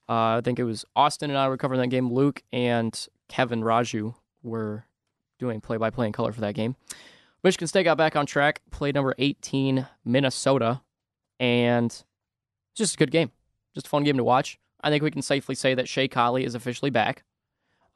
[0.09, 2.13] Uh, I think it was Austin and I were covering that game.
[2.13, 4.85] Luke and Kevin Raju were
[5.39, 6.77] doing play-by-play in color for that game.
[7.43, 10.81] Michigan State got back on track, played number 18 Minnesota,
[11.41, 12.05] and
[12.75, 13.31] just a good game.
[13.75, 14.59] Just a fun game to watch.
[14.83, 17.25] I think we can safely say that Shay Colley is officially back.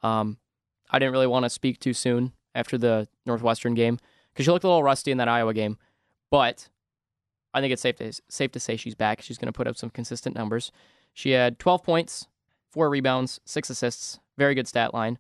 [0.02, 0.38] Um,
[0.90, 3.98] I didn't really want to speak too soon after the Northwestern game
[4.32, 5.78] because she looked a little rusty in that Iowa game,
[6.30, 6.68] but
[7.52, 9.22] I think it's safe to safe to say she's back.
[9.22, 10.70] She's going to put up some consistent numbers.
[11.16, 12.28] She had 12 points,
[12.68, 15.18] four rebounds, six assists, very good stat line,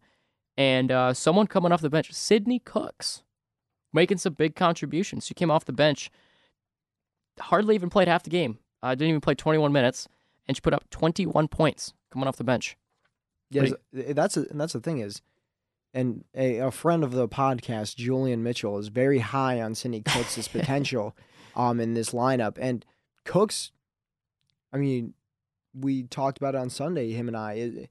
[0.54, 3.22] and uh, someone coming off the bench, Sydney Cooks,
[3.94, 5.24] making some big contributions.
[5.24, 6.10] She came off the bench,
[7.40, 8.58] hardly even played half the game.
[8.82, 10.06] Uh, didn't even play 21 minutes,
[10.46, 12.76] and she put up 21 points coming off the bench.
[13.50, 15.22] yes What that's a, and that's the thing is
[15.94, 20.46] and a, a friend of the podcast julian mitchell is very high on sydney cooks'
[20.52, 21.16] potential
[21.54, 22.84] um in this lineup and
[23.24, 23.72] cooks
[24.74, 25.14] i mean
[25.78, 27.88] we talked about it on sunday him and i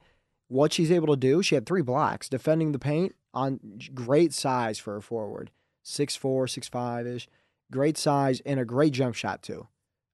[0.48, 3.60] what she's able to do she had three blocks defending the paint on
[3.94, 5.52] great size for a forward
[5.84, 7.28] six four, six five ish
[7.72, 9.68] great size and a great jump shot too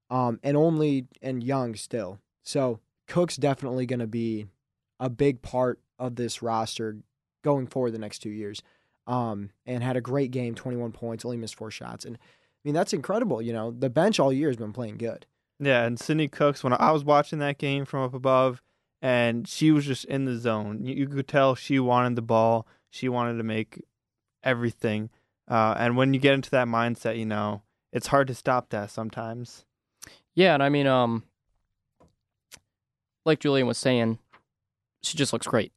[0.09, 2.19] um and only and young still.
[2.43, 4.47] So cook's definitely going to be
[4.99, 6.97] a big part of this roster
[7.43, 8.61] going forward the next two years
[9.07, 12.73] um and had a great game 21 points only missed four shots and i mean
[12.73, 13.71] that's incredible you know?
[13.71, 15.25] The bench all year has been playing good
[15.63, 18.63] Yeah, and Sydney Cooks, when I was watching that game from up above,
[18.99, 20.83] and she was just in the zone.
[20.83, 22.65] You, could tell she wanted the ball.
[22.89, 23.79] She wanted to make
[24.43, 25.11] everything.
[25.47, 27.61] Uh, and when you get into that mindset, you know,
[27.93, 29.65] it's hard to stop that sometimes.
[30.33, 31.23] Yeah, and I mean, um,
[33.23, 34.17] like Julian was saying,
[35.03, 35.71] she just looks great,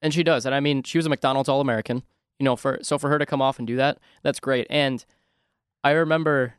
[0.00, 0.46] and she does.
[0.46, 2.04] And I mean, she was a McDonald's All American,
[2.38, 2.56] you know.
[2.56, 4.66] For so for her to come off and do that, that's great.
[4.70, 5.04] And
[5.84, 6.54] I remember,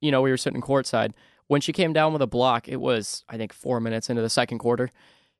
[0.00, 1.12] you know, we were sitting courtside
[1.52, 2.66] when she came down with a block.
[2.66, 4.90] It was I think four minutes into the second quarter.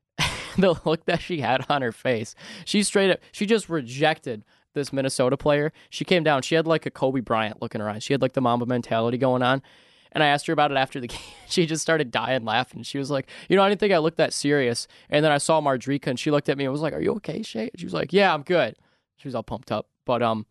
[0.59, 4.45] the look that she had on her face, she straight up, she just rejected
[4.75, 5.73] this Minnesota player.
[5.89, 8.03] She came down, she had like a Kobe Bryant look in her eyes.
[8.03, 9.63] She had like the Mamba mentality going on.
[10.11, 11.19] And I asked her about it after the game.
[11.49, 12.83] She just started dying laughing.
[12.83, 15.39] She was like, "You know, I didn't think I looked that serious." And then I
[15.39, 17.87] saw Mardrekia, and she looked at me and was like, "Are you okay, Shay?" She
[17.87, 18.75] was like, "Yeah, I'm good."
[19.17, 19.87] She was all pumped up.
[20.05, 20.45] But um,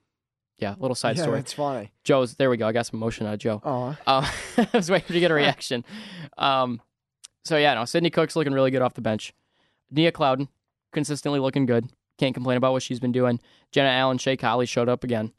[0.62, 1.40] yeah, little side yeah story.
[1.40, 2.48] it's funny Joe's there.
[2.48, 2.66] We go.
[2.68, 3.60] I got some emotion out of Joe.
[3.64, 5.84] oh Uh, I was waiting to get a reaction.
[6.38, 6.80] Um,
[7.44, 9.34] so yeah, no, Sydney Cook's looking really good off the bench.
[9.90, 10.48] Nia Clouden
[10.92, 11.90] consistently looking good.
[12.18, 13.40] Can't complain about what she's been doing.
[13.72, 15.32] Jenna Allen, Shay Colley showed up again.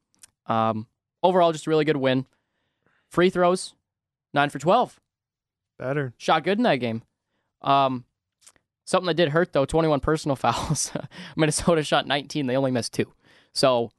[0.47, 0.87] Um,
[1.21, 2.25] overall, just a really good win.
[3.09, 3.73] Free throws,
[4.33, 4.99] nine for twelve.
[5.79, 6.13] Better.
[6.17, 7.03] Shot good in that game.
[7.61, 8.05] Um,
[8.85, 10.91] something that did hurt though, twenty-one personal fouls.
[11.37, 12.47] Minnesota shot nineteen.
[12.47, 13.13] They only missed two.
[13.53, 13.91] So.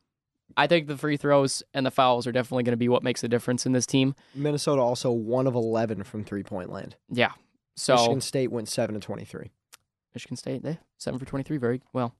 [0.57, 3.21] I think the free throws and the fouls are definitely going to be what makes
[3.23, 4.15] the difference in this team.
[4.35, 7.33] minnesota also one of 11 from three point land Yeah.
[7.77, 9.51] So michigan state went 7 to 23
[10.15, 11.57] Michigan State, they seven for twenty three.
[11.57, 12.15] Very well.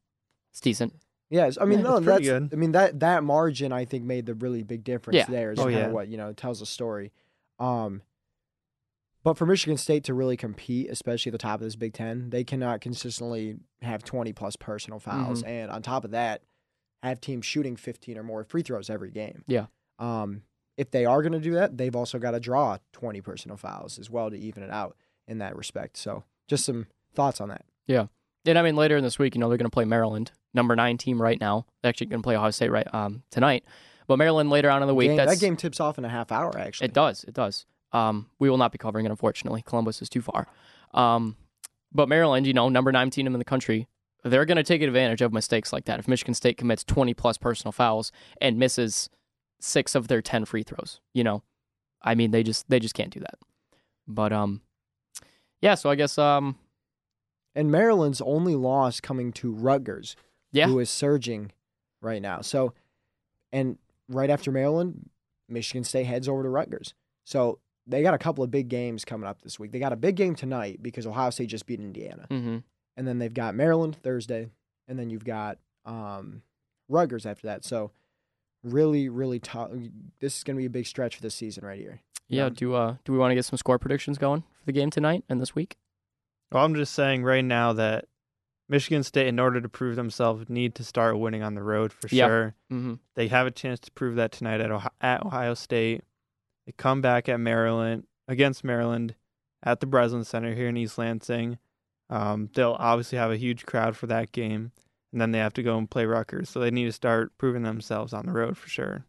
[0.51, 0.95] It's decent.
[1.31, 2.51] Yes, I mean Yeah, no, it's that's good.
[2.53, 5.27] I mean that that margin I think made the really big difference Yeah.
[5.29, 5.53] there.
[5.53, 5.87] Is Oh, yeah.
[5.89, 7.13] what you know tells a story.
[7.61, 8.03] Um,
[9.23, 12.31] but for Michigan State to really compete, especially at the top of this Big Ten,
[12.31, 15.49] they cannot consistently have twenty plus personal fouls, Mm-hmm.
[15.51, 16.43] and on top of that,
[17.09, 19.45] have teams shooting fifteen or more free throws every game.
[19.47, 19.67] Yeah.
[19.99, 20.43] Um,
[20.77, 23.99] if they are going to do that, they've also got to draw twenty personal fouls
[23.99, 24.97] as well to even it out
[25.29, 25.97] in that respect.
[25.97, 27.65] So, just some thoughts on that.
[27.87, 28.07] Yeah.
[28.47, 30.77] And I mean, later in this week, you know, they're going to play Maryland, number
[30.77, 31.65] nine team right now.
[31.81, 33.65] They're actually going to play Ohio State right um, tonight.
[34.07, 35.09] But Maryland later on in the week.
[35.09, 36.59] Game- that's, that game tips off in a half hour.
[36.59, 37.25] Actually, It does.
[37.25, 37.65] It does.
[37.93, 39.63] Um, we will not be covering it, unfortunately.
[39.63, 40.47] Columbus is too far.
[40.93, 41.37] Um,
[41.93, 43.89] but Maryland, you know, number nine team in the country,
[44.25, 45.99] they're going to take advantage of mistakes like that.
[45.99, 48.11] If Michigan State commits 20 plus personal fouls
[48.41, 49.09] and misses
[49.61, 51.43] six of their 10 free throws, you know,
[52.03, 53.35] I mean, they just they just can't do that.
[54.09, 54.63] But um,
[55.61, 55.75] yeah.
[55.75, 56.57] So I guess um,
[57.55, 60.17] And Maryland's only loss coming to Rutgers,
[60.53, 60.67] Yeah.
[60.69, 61.53] who is surging
[62.03, 62.41] right now.
[62.43, 62.75] So,
[63.53, 65.09] and right after Maryland,
[65.49, 66.93] Michigan State heads over to Rutgers.
[67.25, 69.73] So they got a couple of big games coming up this week.
[69.73, 72.59] They got a big game tonight because Ohio State just beat Indiana, hmm
[72.97, 74.49] and then they've got Maryland Thursday,
[74.89, 76.43] and then you've got um,
[76.89, 77.65] Rutgers after that.
[77.65, 77.91] So,
[78.63, 79.71] really, really tough.
[80.21, 82.01] This is going to be a big stretch for this season right here.
[82.29, 82.45] yeah.
[82.45, 82.49] Yeah.
[82.51, 85.25] Do uh, do we want to get some score predictions going for the game tonight
[85.29, 85.77] and this week?
[86.53, 88.07] Well, I'm just saying right now that
[88.69, 92.09] Michigan State, in order to prove themselves, need to start winning on the road for
[92.11, 92.27] Yeah.
[92.27, 92.55] sure.
[92.73, 92.95] Mm-hmm.
[93.15, 96.03] They have a chance to prove that tonight at Ohio, at Ohio State.
[96.67, 99.15] They come back at Maryland against Maryland
[99.63, 101.59] at the Breslin Center here in East Lansing.
[102.11, 104.73] Um, they'll obviously have a huge crowd for that game,
[105.13, 106.51] and then they have to go and play Rutgers.
[106.51, 109.05] So they need to start proving themselves on the road for sure.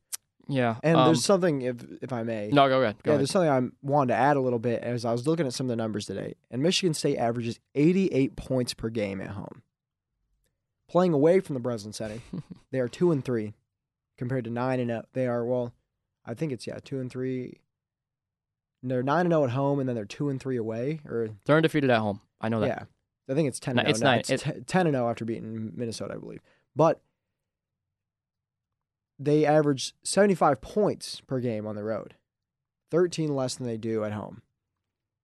[0.48, 0.76] Yeah.
[0.84, 2.98] And um, there's something, if if I may, no, go ahead.
[3.04, 3.20] Go yeah, ahead.
[3.22, 5.66] there's something I wanted to add a little bit as I was looking at some
[5.66, 6.36] of the numbers today.
[6.52, 9.64] And Michigan State averages 88 points per game at home.
[10.88, 12.20] Playing away from the Breslin Center,
[12.72, 13.54] they are two and three,
[14.18, 15.04] compared to nine and zero.
[15.14, 15.74] They are well,
[16.26, 17.60] I think it's yeah two and three.
[18.84, 21.00] They're nine and zero at home, and then they're two and three away.
[21.06, 22.22] Or They're undefeated at home.
[22.42, 22.68] I know that.
[22.68, 22.84] yeah,
[23.30, 23.76] I think it's ten.
[23.76, 24.12] No, and it's 0 now.
[24.12, 24.20] nine.
[24.20, 26.42] It's It- te- ten and zero after beating Minnesota, I believe.
[26.76, 27.02] But
[29.18, 32.16] they average seventy five points per game on the road,
[32.92, 34.42] thirteen less than they do at home.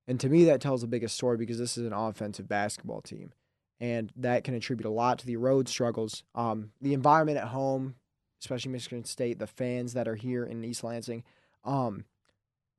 [0.07, 3.33] And to me, that tells the biggest story because this is an offensive basketball team,
[3.79, 6.23] and that can attribute a lot to the road struggles.
[6.33, 7.95] Um, the environment at home,
[8.41, 11.23] especially Michigan State, the fans that are here in East Lansing,
[11.63, 12.05] um,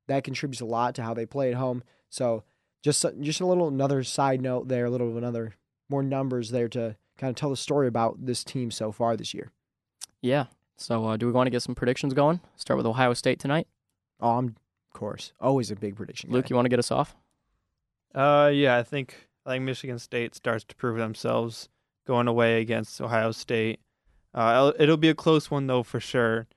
[0.08, 1.84] that contributes a lot to how they play at home.
[2.10, 2.42] So
[2.82, 5.54] just just a little another side note there, a little of another
[5.88, 9.32] more numbers there to kind of tell the story about this team so far this
[9.32, 9.50] year.
[10.20, 10.46] Yeah.
[10.76, 12.40] So, uh, do we want to get some predictions going?
[12.56, 13.68] Start with Ohio State tonight.
[14.20, 16.30] Oh, I'm of course always a big prediction.
[16.30, 16.48] Luke, guy.
[16.50, 17.14] you want to get us off?
[18.14, 21.68] Uh, yeah, I think I think Michigan State starts to prove themselves
[22.06, 23.80] going away against Ohio State.
[24.34, 26.48] Uh, it'll, it'll be a close one though for sure.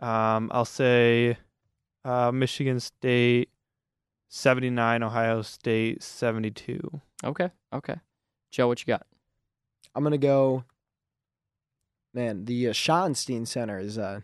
[0.00, 1.38] Um, I'll say
[2.04, 3.50] uh, Michigan State
[4.28, 7.00] seventy nine, Ohio State seventy two.
[7.24, 7.50] Okay.
[7.72, 7.96] Okay.
[8.50, 9.06] Joe, what you got?
[9.94, 10.64] I'm gonna go.
[12.14, 14.20] Man, the uh, Schottenstein Center is, uh,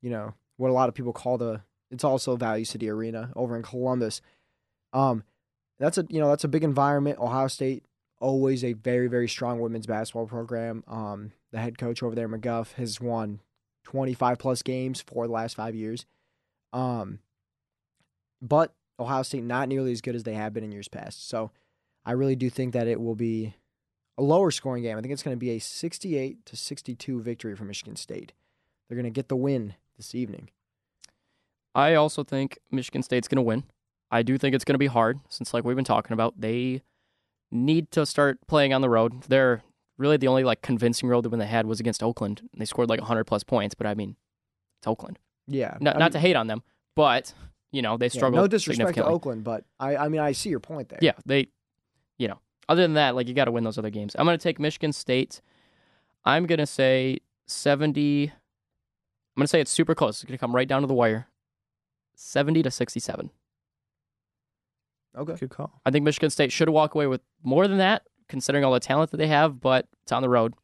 [0.00, 1.62] you know, what a lot of people call the.
[1.90, 4.22] It's also Value City Arena over in Columbus.
[4.94, 5.24] Um,
[5.78, 7.18] that's a you know that's a big environment.
[7.18, 7.84] Ohio State
[8.20, 10.84] always a very very strong women's basketball program.
[10.86, 13.40] Um, the head coach over there, McGuff, has won
[13.84, 16.06] 25 plus games for the last five years.
[16.72, 17.18] Um,
[18.40, 21.28] but Ohio State not nearly as good as they have been in years past.
[21.28, 21.50] So,
[22.04, 23.54] I really do think that it will be
[24.18, 24.98] a lower scoring game.
[24.98, 28.32] I think it's going to be a 68 to 62 victory for Michigan State.
[28.88, 30.50] They're going to get the win this evening.
[31.74, 33.64] I also think Michigan State's going to win.
[34.10, 36.82] I do think it's going to be hard since, like we've been talking about, they
[37.50, 39.22] need to start playing on the road.
[39.22, 39.62] They're
[39.96, 42.40] really the only like convincing road win they had was against Oakland.
[42.52, 44.16] And they scored like 100 plus points, but I mean,
[44.80, 45.18] it's Oakland.
[45.46, 46.62] Yeah, Not, I not mean, to hate on them,
[46.94, 47.32] but
[47.72, 49.04] you know they yeah, no disrespect to.
[49.04, 50.98] Oakland, but I, I mean, I see your point there.
[51.02, 51.48] Yeah, they,
[52.18, 54.14] you know, other than that, like you got to win those other games.
[54.18, 55.40] I'm going to take Michigan State.
[56.24, 58.24] I'm going to say 70.
[58.24, 60.16] I'm going to say it's super close.
[60.16, 61.26] It's going to come right down to the wire.
[62.14, 63.30] 70 to 67.
[65.16, 65.34] Okay.
[65.40, 65.80] Good call.
[65.84, 69.10] I think Michigan State should walk away with more than that, considering all the talent
[69.10, 70.54] that they have, but it's on the road.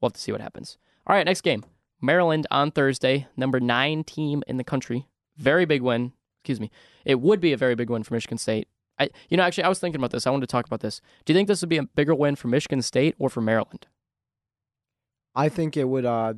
[0.00, 0.78] We'll have to see what happens.
[1.06, 1.64] All right, next game.
[2.00, 5.06] Maryland on Thursday, number nine team in the country.
[5.36, 6.12] Very big win.
[6.44, 6.70] Excuse me.
[7.06, 8.68] It would be a very big win for Michigan State.
[8.98, 10.26] I, you know, actually, I was thinking about this.
[10.26, 11.00] I wanted to talk about this.
[11.24, 13.86] Do you think this would be a bigger win for Michigan State or for Maryland?
[15.34, 16.34] I think it would uh,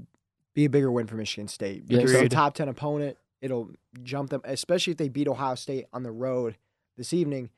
[0.54, 3.18] be a bigger win for Michigan State because it's a top 10 opponent.
[3.42, 3.72] It'll
[4.04, 6.56] jump them, especially if they beat Ohio State on the road
[6.96, 7.50] this evening,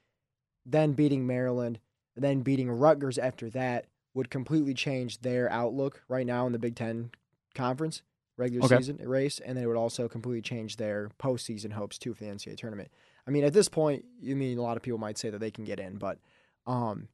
[0.64, 1.80] then beating Maryland,
[2.16, 3.84] and then beating Rutgers after that
[4.14, 7.10] would completely change their outlook right now in the Big Ten
[7.54, 8.02] conference
[8.38, 8.76] regular Okay.
[8.78, 12.30] season race, and then it would also completely change their postseason hopes too for the
[12.30, 12.90] NCAA tournament.
[13.26, 15.50] I mean, at this point, you mean a lot of people might say that they
[15.50, 16.18] can get in, but
[16.66, 17.08] um,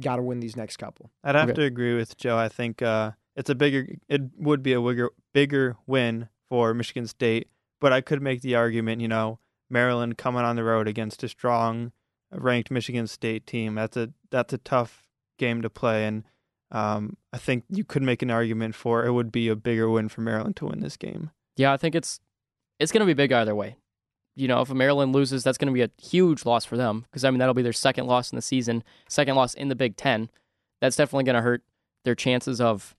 [0.00, 1.10] got to win these next couple.
[1.24, 1.54] I'd have Okay.
[1.56, 2.36] to agree with Joe.
[2.38, 3.88] I think uh, it's a bigger.
[4.08, 7.48] It would be a bigger bigger win for Michigan State,
[7.80, 9.00] but I could make the argument.
[9.00, 9.38] You know,
[9.70, 11.92] Maryland coming on the road against a strong
[12.30, 13.74] ranked Michigan State team.
[13.74, 16.24] That's a that's a tough game to play, and
[16.70, 20.08] um, I think you could make an argument for it would be a bigger win
[20.08, 21.30] for Maryland to win this game.
[21.56, 22.20] Yeah, I think it's
[22.78, 23.76] it's going to be big either way.
[24.36, 27.24] You know, if Maryland loses, that's going to be a huge loss for them because
[27.24, 29.96] I mean that'll be their second loss in the season, second loss in the Big
[29.96, 30.30] Ten.
[30.80, 31.62] That's definitely going to hurt
[32.04, 32.94] their chances of.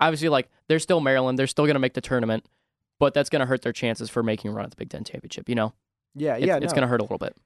[0.00, 2.46] Obviously, like they're still Maryland, they're still going to make the tournament,
[2.98, 5.04] but that's going to hurt their chances for making a run at the Big Ten
[5.04, 5.48] championship.
[5.48, 5.74] You know,
[6.14, 6.76] Yeah, it's, yeah, it's no.
[6.76, 7.36] going to hurt a little bit.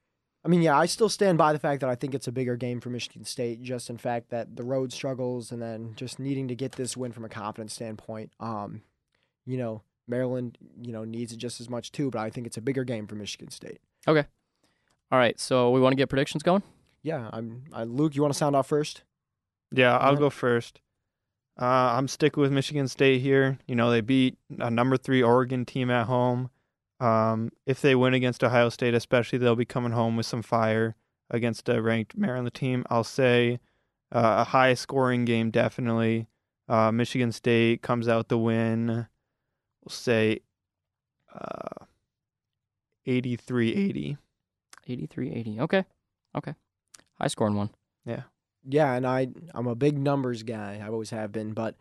[0.46, 2.54] I mean, yeah, I still stand by the fact that I think it's a bigger
[2.56, 6.46] game for Michigan State, just in fact that the road struggles and then just needing
[6.46, 8.30] to get this win from a confidence standpoint.
[8.38, 8.82] Um,
[9.44, 12.56] you know, Maryland, you know, needs it just as much too, but I think it's
[12.56, 13.80] a bigger game for Michigan State.
[14.06, 14.24] Okay.
[15.10, 16.62] All right, so we want to get predictions going.
[17.02, 17.64] Yeah, I'm.
[17.72, 19.02] I, Luke, you want to sound off first?
[19.72, 20.18] Yeah, I'll Yeah.
[20.20, 20.80] go first.
[21.60, 21.64] Uh,
[21.96, 23.58] I'm sticking with Michigan State here.
[23.66, 26.50] You know, they beat a number three Oregon team at home.
[27.00, 30.94] Um, if they win against Ohio State, especially, they'll be coming home with some fire.
[31.28, 32.84] against a ranked Maryland team.
[32.88, 33.58] I'll say
[34.12, 36.28] uh, a high scoring game, definitely.
[36.68, 38.86] Uh, Michigan State comes out the win.
[38.86, 40.40] We'll say
[41.34, 41.84] uh,
[43.06, 44.16] 83 80.
[44.88, 45.60] 83 80.
[45.60, 45.84] Okay.
[46.36, 46.54] Okay.
[47.20, 47.70] High scoring one.
[48.04, 48.22] Yeah,
[48.64, 48.92] Yeah.
[48.94, 50.80] and I I'm a big numbers guy.
[50.82, 51.74] I always have been, but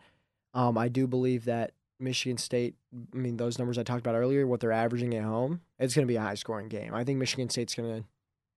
[0.54, 2.74] um, I do believe that Michigan State.
[3.14, 6.06] I mean, those numbers I talked about earlier, what they're averaging at home, it's going
[6.06, 6.94] to be a high scoring game.
[6.94, 8.08] I think Michigan State's going to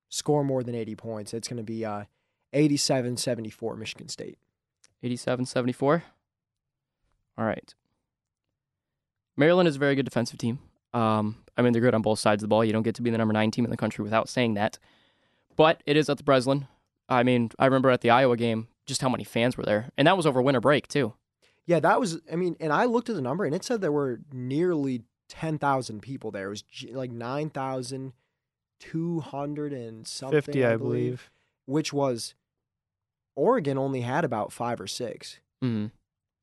[0.10, 1.34] score more than 80 points.
[1.34, 2.06] It's going to be uh,
[2.54, 4.38] 87-74 Michigan State.
[5.02, 6.04] 87 74.
[7.38, 7.74] All right.
[9.38, 10.60] Maryland is a very good defensive team.
[10.94, 12.66] Um, I mean, they're good on both sides of the ball.
[12.66, 14.78] You don't get to be the number nine team in the country without saying that.
[15.56, 16.68] But it is at the Breslin.
[17.08, 19.90] I mean, I remember at the Iowa game just how many fans were there.
[19.98, 21.14] And that was over winter break, too.
[21.70, 22.20] Yeah, that was.
[22.32, 25.60] I mean, and I looked at the number, and it said there were nearly ten
[25.60, 26.48] thousand people there.
[26.48, 28.14] It was like nine thousand
[28.80, 30.42] two hundred and something.
[30.42, 31.30] 50, I believe.
[31.68, 32.34] Which was
[33.36, 35.88] Oregon only had about five or six, hmm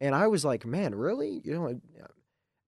[0.01, 1.41] and I was like, man, really?
[1.43, 1.81] You know.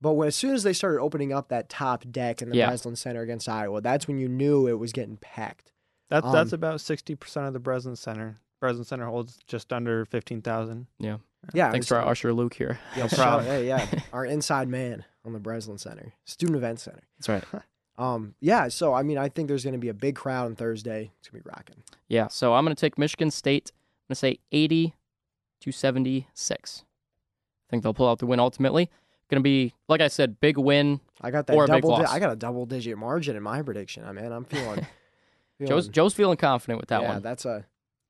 [0.00, 2.68] But when, as soon as they started opening up that top deck in the Yeah.
[2.68, 5.70] Breslin Center against Iowa, that's when you knew it was getting packed.
[6.08, 8.40] That's that's Um, about 60% of the Breslin Center.
[8.60, 10.86] Breslin Center holds just under 15,000.
[10.98, 11.18] Yeah.
[11.54, 11.70] Yeah.
[11.70, 12.78] Thanks it to our usher, Luke, here.
[12.96, 13.44] yeah, No problem.
[13.46, 17.02] Hey, yeah, our inside man on the Breslin Center, Student Event Center.
[17.18, 17.62] That's right.
[17.98, 20.54] Um, yeah, so I mean, I think there's going to be a big crowd on
[20.54, 21.10] Thursday.
[21.18, 21.82] It's gonna be rocking.
[22.06, 23.72] Yeah, so I'm going to take Michigan State.
[23.74, 24.94] I'm going to say 80
[25.62, 26.84] to 76.
[26.84, 28.88] I think they'll pull out the win ultimately.
[29.28, 31.00] Going to be, like I said, big win.
[31.20, 31.96] I got that Or a big double.
[31.96, 32.12] Di- loss.
[32.12, 34.04] I got a double digit margin in my prediction.
[34.04, 34.86] I mean, I'm feeling.
[35.58, 37.16] feeling Joe's, Joe's feeling confident with that yeah, one.
[37.16, 37.66] Yeah, that's a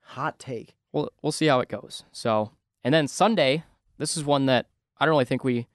[0.09, 0.75] hot take.
[0.93, 2.05] We'll, we'll see how it goes.
[2.13, 3.65] So, and then Sunday,
[3.99, 4.67] this is one that
[4.99, 5.69] I don't really think we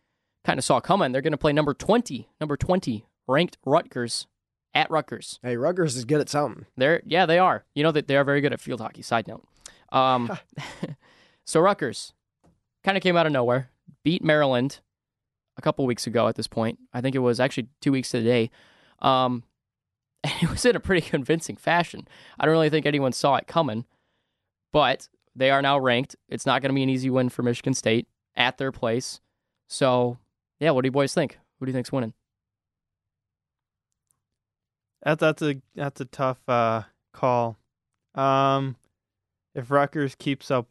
[0.44, 1.12] kind of saw coming.
[1.12, 4.28] They're going to play number 20, number 20, ranked Rutgers
[4.74, 5.40] at Rutgers.
[5.44, 6.66] Hey, Rutgers is good at something.
[6.76, 7.66] They're yeah, they are.
[7.76, 9.02] You know that they are very good at field hockey.
[9.02, 9.46] Side note.
[9.92, 10.38] Um,
[11.46, 12.14] so Rutgers
[12.84, 13.70] kind of came out of nowhere,
[14.04, 14.80] beat Maryland
[15.58, 16.28] a couple weeks ago.
[16.28, 18.52] At this point, I think it was actually two weeks to the day.
[19.00, 19.44] Um,
[20.24, 22.08] and it was in a pretty convincing fashion.
[22.40, 23.86] I don't really think anyone saw it coming,
[24.74, 26.18] but they are now ranked.
[26.28, 29.22] It's not going to be an easy win for Michigan State at their place.
[29.70, 30.18] So
[30.60, 31.40] yeah, what do you boys think?
[31.60, 32.14] Who do you think's winning?
[35.04, 36.84] That, that's a that's a tough uh,
[37.14, 37.58] call.
[38.16, 38.76] Um,
[39.56, 40.68] if Rutgers keeps up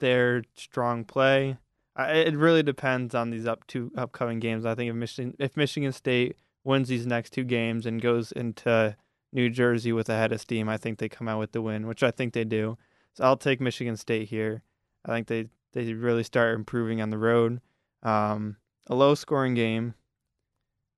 [0.00, 1.58] their strong play,
[1.96, 4.66] I, it really depends on these up two upcoming games.
[4.66, 8.96] I think if Michigan if Michigan State wins these next two games and goes into
[9.32, 11.86] New Jersey with a head of steam, I think they come out with the win,
[11.86, 12.78] which I think they do.
[13.14, 14.62] So I'll take Michigan State here.
[15.04, 17.60] I think they they really start improving on the road.
[18.02, 18.56] Um,
[18.88, 19.94] a low scoring game.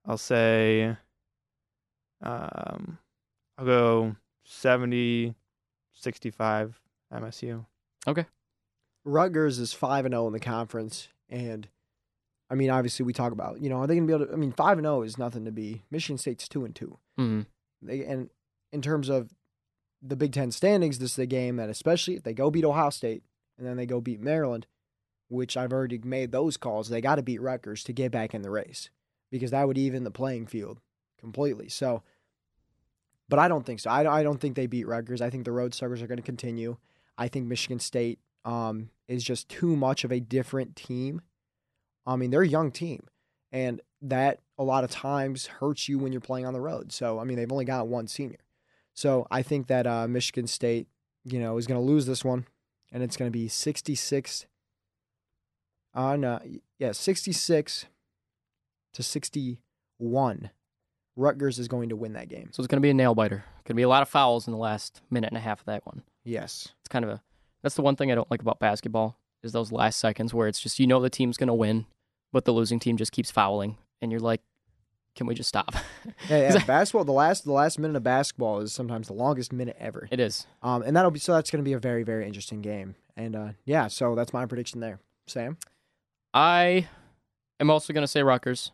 [0.07, 0.97] I'll say
[2.23, 2.99] um,
[3.59, 5.35] I'll go 70
[5.93, 6.81] 65
[7.13, 7.65] MSU.
[8.07, 8.27] Okay.
[9.05, 11.69] Rutgers is five and zero in the conference, and
[12.51, 14.33] I mean, obviously, we talk about you know are they going to be able to?
[14.33, 15.83] I mean, five and zero is nothing to be.
[15.91, 16.99] Michigan State's two and two.
[17.17, 17.43] hmm
[17.81, 18.31] They, and
[18.73, 19.31] in terms of
[20.03, 22.91] the Big Ten standings, this is a game that, especially if they go beat Ohio
[22.91, 23.23] State
[23.59, 24.67] and then they go beat Maryland,
[25.29, 28.43] which I've already made those calls, they got to beat Rutgers to get back in
[28.43, 28.91] the race
[29.31, 30.81] because that would even the playing field
[31.19, 31.69] completely.
[31.69, 32.03] So,
[33.29, 33.91] but I don't think so.
[33.91, 35.21] I, I don't think they beat Rutgers.
[35.21, 36.77] I think the Road Suckers are going to continue.
[37.19, 41.23] I think Michigan State um, is just too much of a different team.
[42.07, 43.09] I mean, they're a young team,
[43.51, 46.93] and that a lot of times hurts you when you're playing on the road.
[46.93, 48.39] So, I mean, they've only got one senior.
[48.97, 50.89] So, I think that uh, Michigan State,
[51.25, 52.47] you know, is going to lose this one,
[52.91, 54.47] and it's going to be 66
[55.95, 56.41] on, uh,
[56.79, 57.87] yeah, 66
[58.95, 60.51] to 61.
[61.15, 62.51] Rutgers is going to win that game.
[62.53, 63.45] So it's going to be a nail biter.
[63.65, 65.67] Going to be a lot of fouls in the last minute and a half of
[65.67, 66.03] that one.
[66.25, 66.69] Yes.
[66.81, 67.23] It's kind of a
[67.63, 70.61] that's the one thing I don't like about basketball is those last seconds where it's
[70.61, 71.87] just you know the team's going to win,
[72.33, 74.41] but the losing team just keeps fouling, and you're like,
[75.17, 75.75] can we just stop?
[76.29, 76.65] Yeah, yeah.
[76.67, 77.05] basketball.
[77.05, 80.07] The last, the last minute of basketball is sometimes the longest minute ever.
[80.11, 80.47] it is.
[80.63, 81.33] Um, and that'll be so.
[81.33, 82.95] That's going to be a very, very interesting game.
[83.17, 85.01] And uh, yeah, so that's my prediction there.
[85.27, 85.57] Sam.
[86.35, 86.89] I
[87.59, 88.73] am also going to say Rutgers,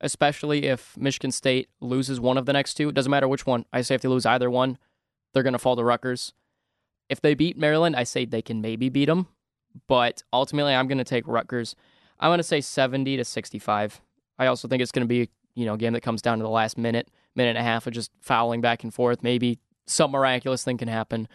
[0.00, 2.88] especially if Michigan State loses one of the next two.
[2.88, 3.64] It doesn't matter which one.
[3.72, 4.78] I say if they lose either one,
[5.32, 6.32] they're going to fall to Rutgers.
[7.08, 9.28] If they beat Maryland, I say they can maybe beat them,
[9.86, 11.76] but ultimately I'm going to take Rutgers.
[12.18, 14.00] I'm going to say 70 to 65.
[14.38, 16.50] I also think it's going to be you know game that comes down to the
[16.50, 19.22] last minute, minute and a half of just fouling back and forth.
[19.22, 21.26] Maybe some miraculous thing can happen,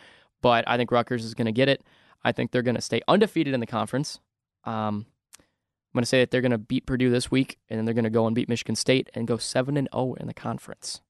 [0.41, 1.84] but I think Rutgers is going to get it.
[2.24, 4.19] I think they're going to stay undefeated in the conference.
[4.63, 5.07] Um,
[5.38, 7.93] I'm going to say that they're going to beat Purdue this week, and then they're
[7.93, 11.01] going to go and beat Michigan State and go seven and zero in the conference,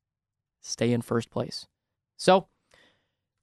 [0.62, 1.68] stay in first place.
[2.18, 2.48] So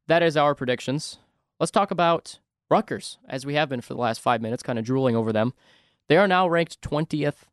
[0.09, 1.19] that is our predictions.
[1.61, 4.85] Let's talk about Rutgers, as we have been for the last five minutes, kind of
[4.85, 5.55] drooling over them.
[6.09, 7.45] They are now ranked 20th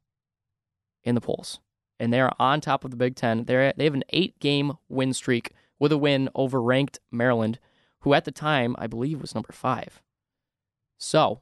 [1.03, 1.59] in the polls,
[1.99, 3.45] and they are on top of the Big Ten.
[3.45, 7.59] They're, they have an eight game win streak with a win over ranked Maryland,
[8.01, 10.01] who at the time, I believe, was number five.
[10.97, 11.41] So,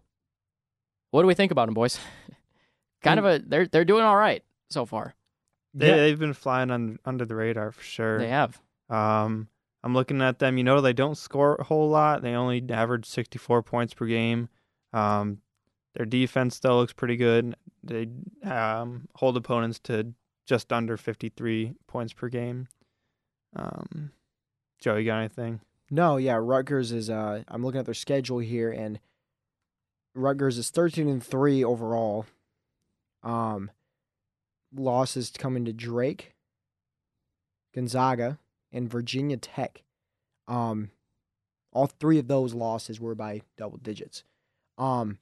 [1.11, 1.99] what do we think about them, boys?
[3.01, 5.15] kind of a they're they're doing all right so far.
[5.73, 5.95] They, Yeah.
[5.97, 8.19] They've been flying un, under the radar for sure.
[8.19, 8.59] They have.
[8.89, 9.47] Um,
[9.83, 10.57] I'm looking at them.
[10.57, 12.21] You know, they don't score a whole lot.
[12.21, 14.49] They only average 64 points per game.
[14.93, 15.39] Um,
[15.93, 17.55] their defense still looks pretty good.
[17.83, 18.07] They
[18.43, 20.13] um, hold opponents to
[20.45, 22.67] just under 53 points per game.
[23.55, 24.11] Um,
[24.79, 25.61] Joe, you got anything?
[25.89, 27.09] No, yeah, Rutgers is.
[27.09, 28.99] Uh, I'm looking at their schedule here, and
[30.13, 32.25] Rutgers is 13 and three overall.
[33.23, 33.71] Um,
[34.73, 36.33] losses coming to Drake,
[37.73, 38.39] Gonzaga,
[38.71, 39.83] and Virginia Tech.
[40.47, 40.91] Um,
[41.71, 44.23] all three of those losses were by double digits.
[44.77, 45.19] Um,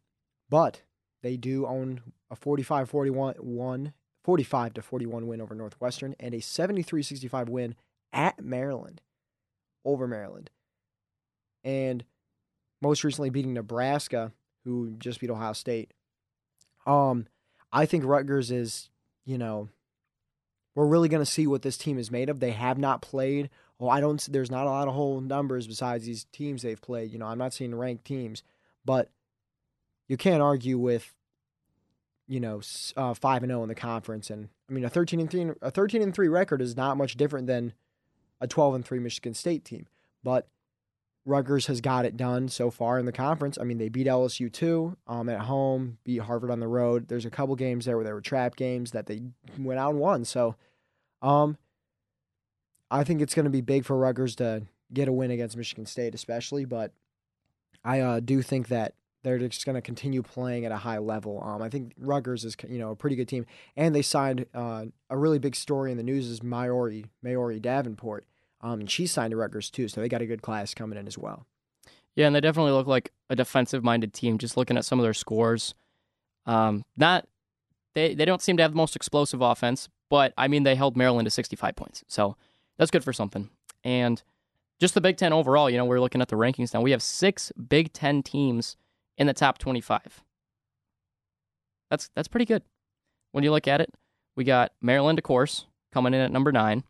[0.49, 0.81] but
[1.21, 3.93] they do own a 45-41 one
[4.23, 7.75] 45 to 41 win over Northwestern and a 73-65 win
[8.11, 9.01] at Maryland
[9.85, 10.49] over Maryland.
[11.63, 12.03] And
[12.81, 14.31] most recently beating Nebraska,
[14.63, 15.91] who just beat Ohio State.
[16.85, 17.27] Um,
[17.71, 18.89] I think Rutgers is,
[19.25, 19.69] you know,
[20.75, 22.39] we're really going to see what this team is made of.
[22.39, 23.49] They have not played.
[23.79, 24.21] Oh, I don't.
[24.31, 27.11] There's not a lot of whole numbers besides these teams they've played.
[27.11, 28.43] You know, I'm not seeing ranked teams,
[28.83, 29.09] but
[30.07, 31.13] you can't argue with,
[32.27, 32.61] you know,
[32.95, 34.29] uh, five and zero in the conference.
[34.29, 37.15] And I mean, a 13 and three, a 13 and three record is not much
[37.15, 37.73] different than
[38.41, 39.87] a 12 and 3 Michigan State team.
[40.23, 40.47] But
[41.25, 43.57] Rutgers has got it done so far in the conference.
[43.57, 47.07] I mean, they beat LSU too um, at home, beat Harvard on the road.
[47.07, 49.21] There's a couple games there where there were trap games that they
[49.57, 50.25] went out and won.
[50.25, 50.55] So
[51.21, 51.57] um,
[52.91, 55.85] I think it's going to be big for Rutgers to get a win against Michigan
[55.85, 56.65] State, especially.
[56.65, 56.91] But
[57.85, 58.93] I uh, do think that
[59.23, 61.41] they're just going to continue playing at a high level.
[61.43, 63.45] Um, I think Rutgers is you know a pretty good team,
[63.75, 68.25] and they signed uh, a really big story in the news is Maori Maori Davenport.
[68.61, 71.07] Um, and she signed to Rutgers too, so they got a good class coming in
[71.07, 71.45] as well.
[72.15, 75.03] Yeah, and they definitely look like a defensive minded team, just looking at some of
[75.03, 75.73] their scores.
[76.45, 77.27] Um, not
[77.95, 80.97] they they don't seem to have the most explosive offense, but I mean they held
[80.97, 82.03] Maryland to sixty five points.
[82.07, 82.35] So
[82.77, 83.49] that's good for something.
[83.83, 84.21] And
[84.79, 86.81] just the Big Ten overall, you know, we're looking at the rankings now.
[86.81, 88.75] We have six Big Ten teams
[89.17, 90.23] in the top twenty five.
[91.89, 92.63] That's that's pretty good.
[93.31, 93.93] When you look at it,
[94.35, 96.83] we got Maryland, of course, coming in at number nine.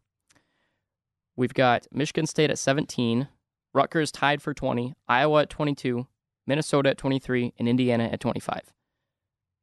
[1.36, 3.28] We've got Michigan State at 17,
[3.74, 6.06] Rutgers tied for 20, Iowa at 22,
[6.46, 8.72] Minnesota at 23, and Indiana at 25.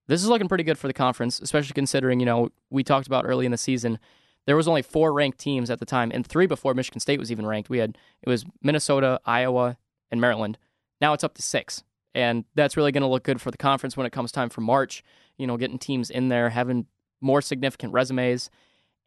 [0.08, 3.24] This is looking pretty good for the conference, especially considering, you know, we talked about
[3.24, 4.00] early in the season,
[4.46, 7.30] there was only four ranked teams at the time, and three before Michigan State was
[7.30, 7.70] even ranked.
[7.70, 9.76] We had, it was Minnesota, Iowa,
[10.10, 10.58] and Maryland.
[11.00, 11.84] Now it's up to six.
[12.14, 14.60] And that's really going to look good for the conference when it comes time for
[14.60, 15.04] March,
[15.38, 16.86] you know, getting teams in there, having
[17.20, 18.50] more significant resumes.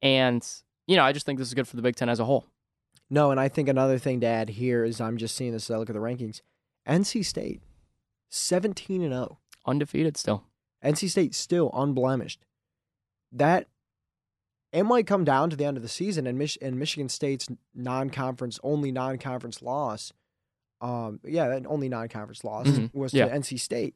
[0.02, 0.46] And,
[0.88, 2.46] you know, I just think this is good for the Big Ten as a whole.
[3.10, 5.74] No, and I think another thing to add here is I'm just seeing this as
[5.76, 6.42] I look at the rankings.
[6.88, 7.62] NC State,
[8.30, 9.40] 17 and 0.
[9.66, 10.44] Undefeated still.
[10.84, 12.46] NC State still unblemished.
[13.32, 13.68] That
[14.72, 17.48] it might come down to the end of the season and Mich- and Michigan State's
[17.76, 20.12] non-conference only non-conference loss.
[20.84, 22.94] Um, yeah, that only non-conference loss Mhm.
[22.94, 23.26] was Yeah.
[23.28, 23.96] to NC State.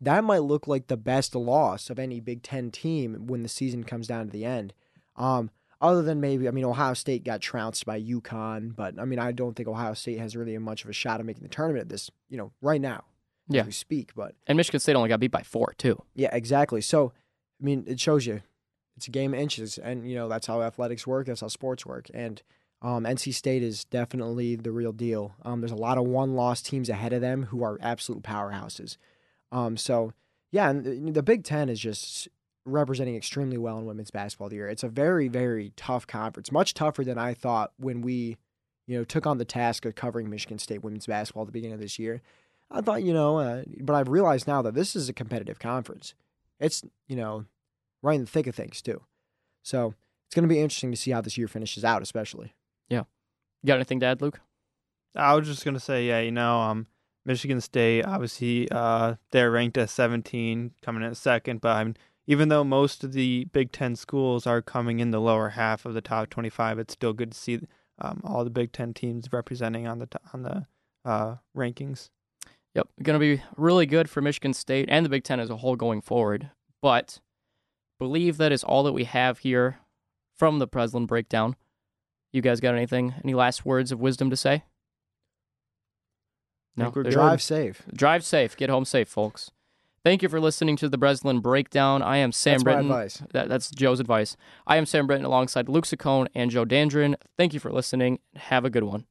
[0.00, 3.84] That might look like the best loss of any Big Ten team when the season
[3.84, 4.72] comes down to the end.
[5.16, 5.50] Um,
[5.80, 9.32] other than maybe, I mean, Ohio State got trounced by UConn, but I mean, I
[9.32, 11.88] don't think Ohio State has really much of a shot at making the tournament at
[11.88, 13.04] this, you know, right now
[13.48, 13.64] Yeah.
[13.64, 14.14] we speak.
[14.14, 16.02] But And Michigan State only got beat by four, too.
[16.14, 16.80] yeah, exactly.
[16.82, 17.12] So,
[17.60, 18.42] I mean, it shows you
[18.96, 21.26] it's a game of inches, and you know that's how athletics work.
[21.26, 22.10] That's how sports work.
[22.12, 22.42] And
[22.82, 25.34] um, NC State is definitely the real deal.
[25.42, 28.96] Um, there's a lot of one-loss teams ahead of them who are absolute powerhouses.
[29.52, 30.12] Um, so
[30.52, 32.28] yeah, and the, the Big Ten is just
[32.64, 34.68] representing extremely well in women's basketball this year.
[34.68, 38.36] It's a very, very tough conference, much tougher than I thought when we,
[38.86, 41.74] you know, took on the task of covering Michigan State women's basketball at the beginning
[41.74, 42.22] of this year.
[42.70, 46.14] I thought, you know, uh, but I've realized now that this is a competitive conference.
[46.60, 47.46] It's, you know,
[48.02, 49.02] right in the thick of things too.
[49.62, 49.94] So
[50.26, 52.54] it's going to be interesting to see how this year finishes out, especially.
[53.62, 54.40] You got anything to add, Luke?
[55.14, 56.86] I was just gonna say, yeah, you know, um,
[57.26, 61.94] Michigan State obviously uh they're ranked at 17, coming in second, but I'm
[62.26, 65.94] even though most of the Big Ten schools are coming in the lower half of
[65.94, 67.60] the top 25, it's still good to see
[67.98, 70.66] um, all the Big Ten teams representing on the t- on the
[71.04, 72.10] uh, rankings.
[72.74, 75.56] Yep, going to be really good for Michigan State and the Big Ten as a
[75.56, 76.50] whole going forward.
[76.80, 77.18] But
[77.98, 79.80] believe that is all that we have here
[80.36, 81.56] from the Breslin breakdown.
[82.32, 83.14] You guys got anything?
[83.24, 84.64] Any last words of wisdom to say?
[86.76, 87.12] No, Think we're good.
[87.12, 87.82] Drive safe.
[87.92, 88.56] drive safe.
[88.56, 89.50] Get home safe, folks.
[90.04, 92.00] Thank you for listening to the Breslin Breakdown.
[92.00, 92.90] I am Sam That's my Britton.
[92.90, 93.22] advice.
[93.32, 94.36] That, that's Joe's advice.
[94.66, 97.16] I am Sam Britton alongside Luke Saccone and Joe Dandrin.
[97.36, 98.18] Thank you for listening.
[98.36, 99.04] Have a good one.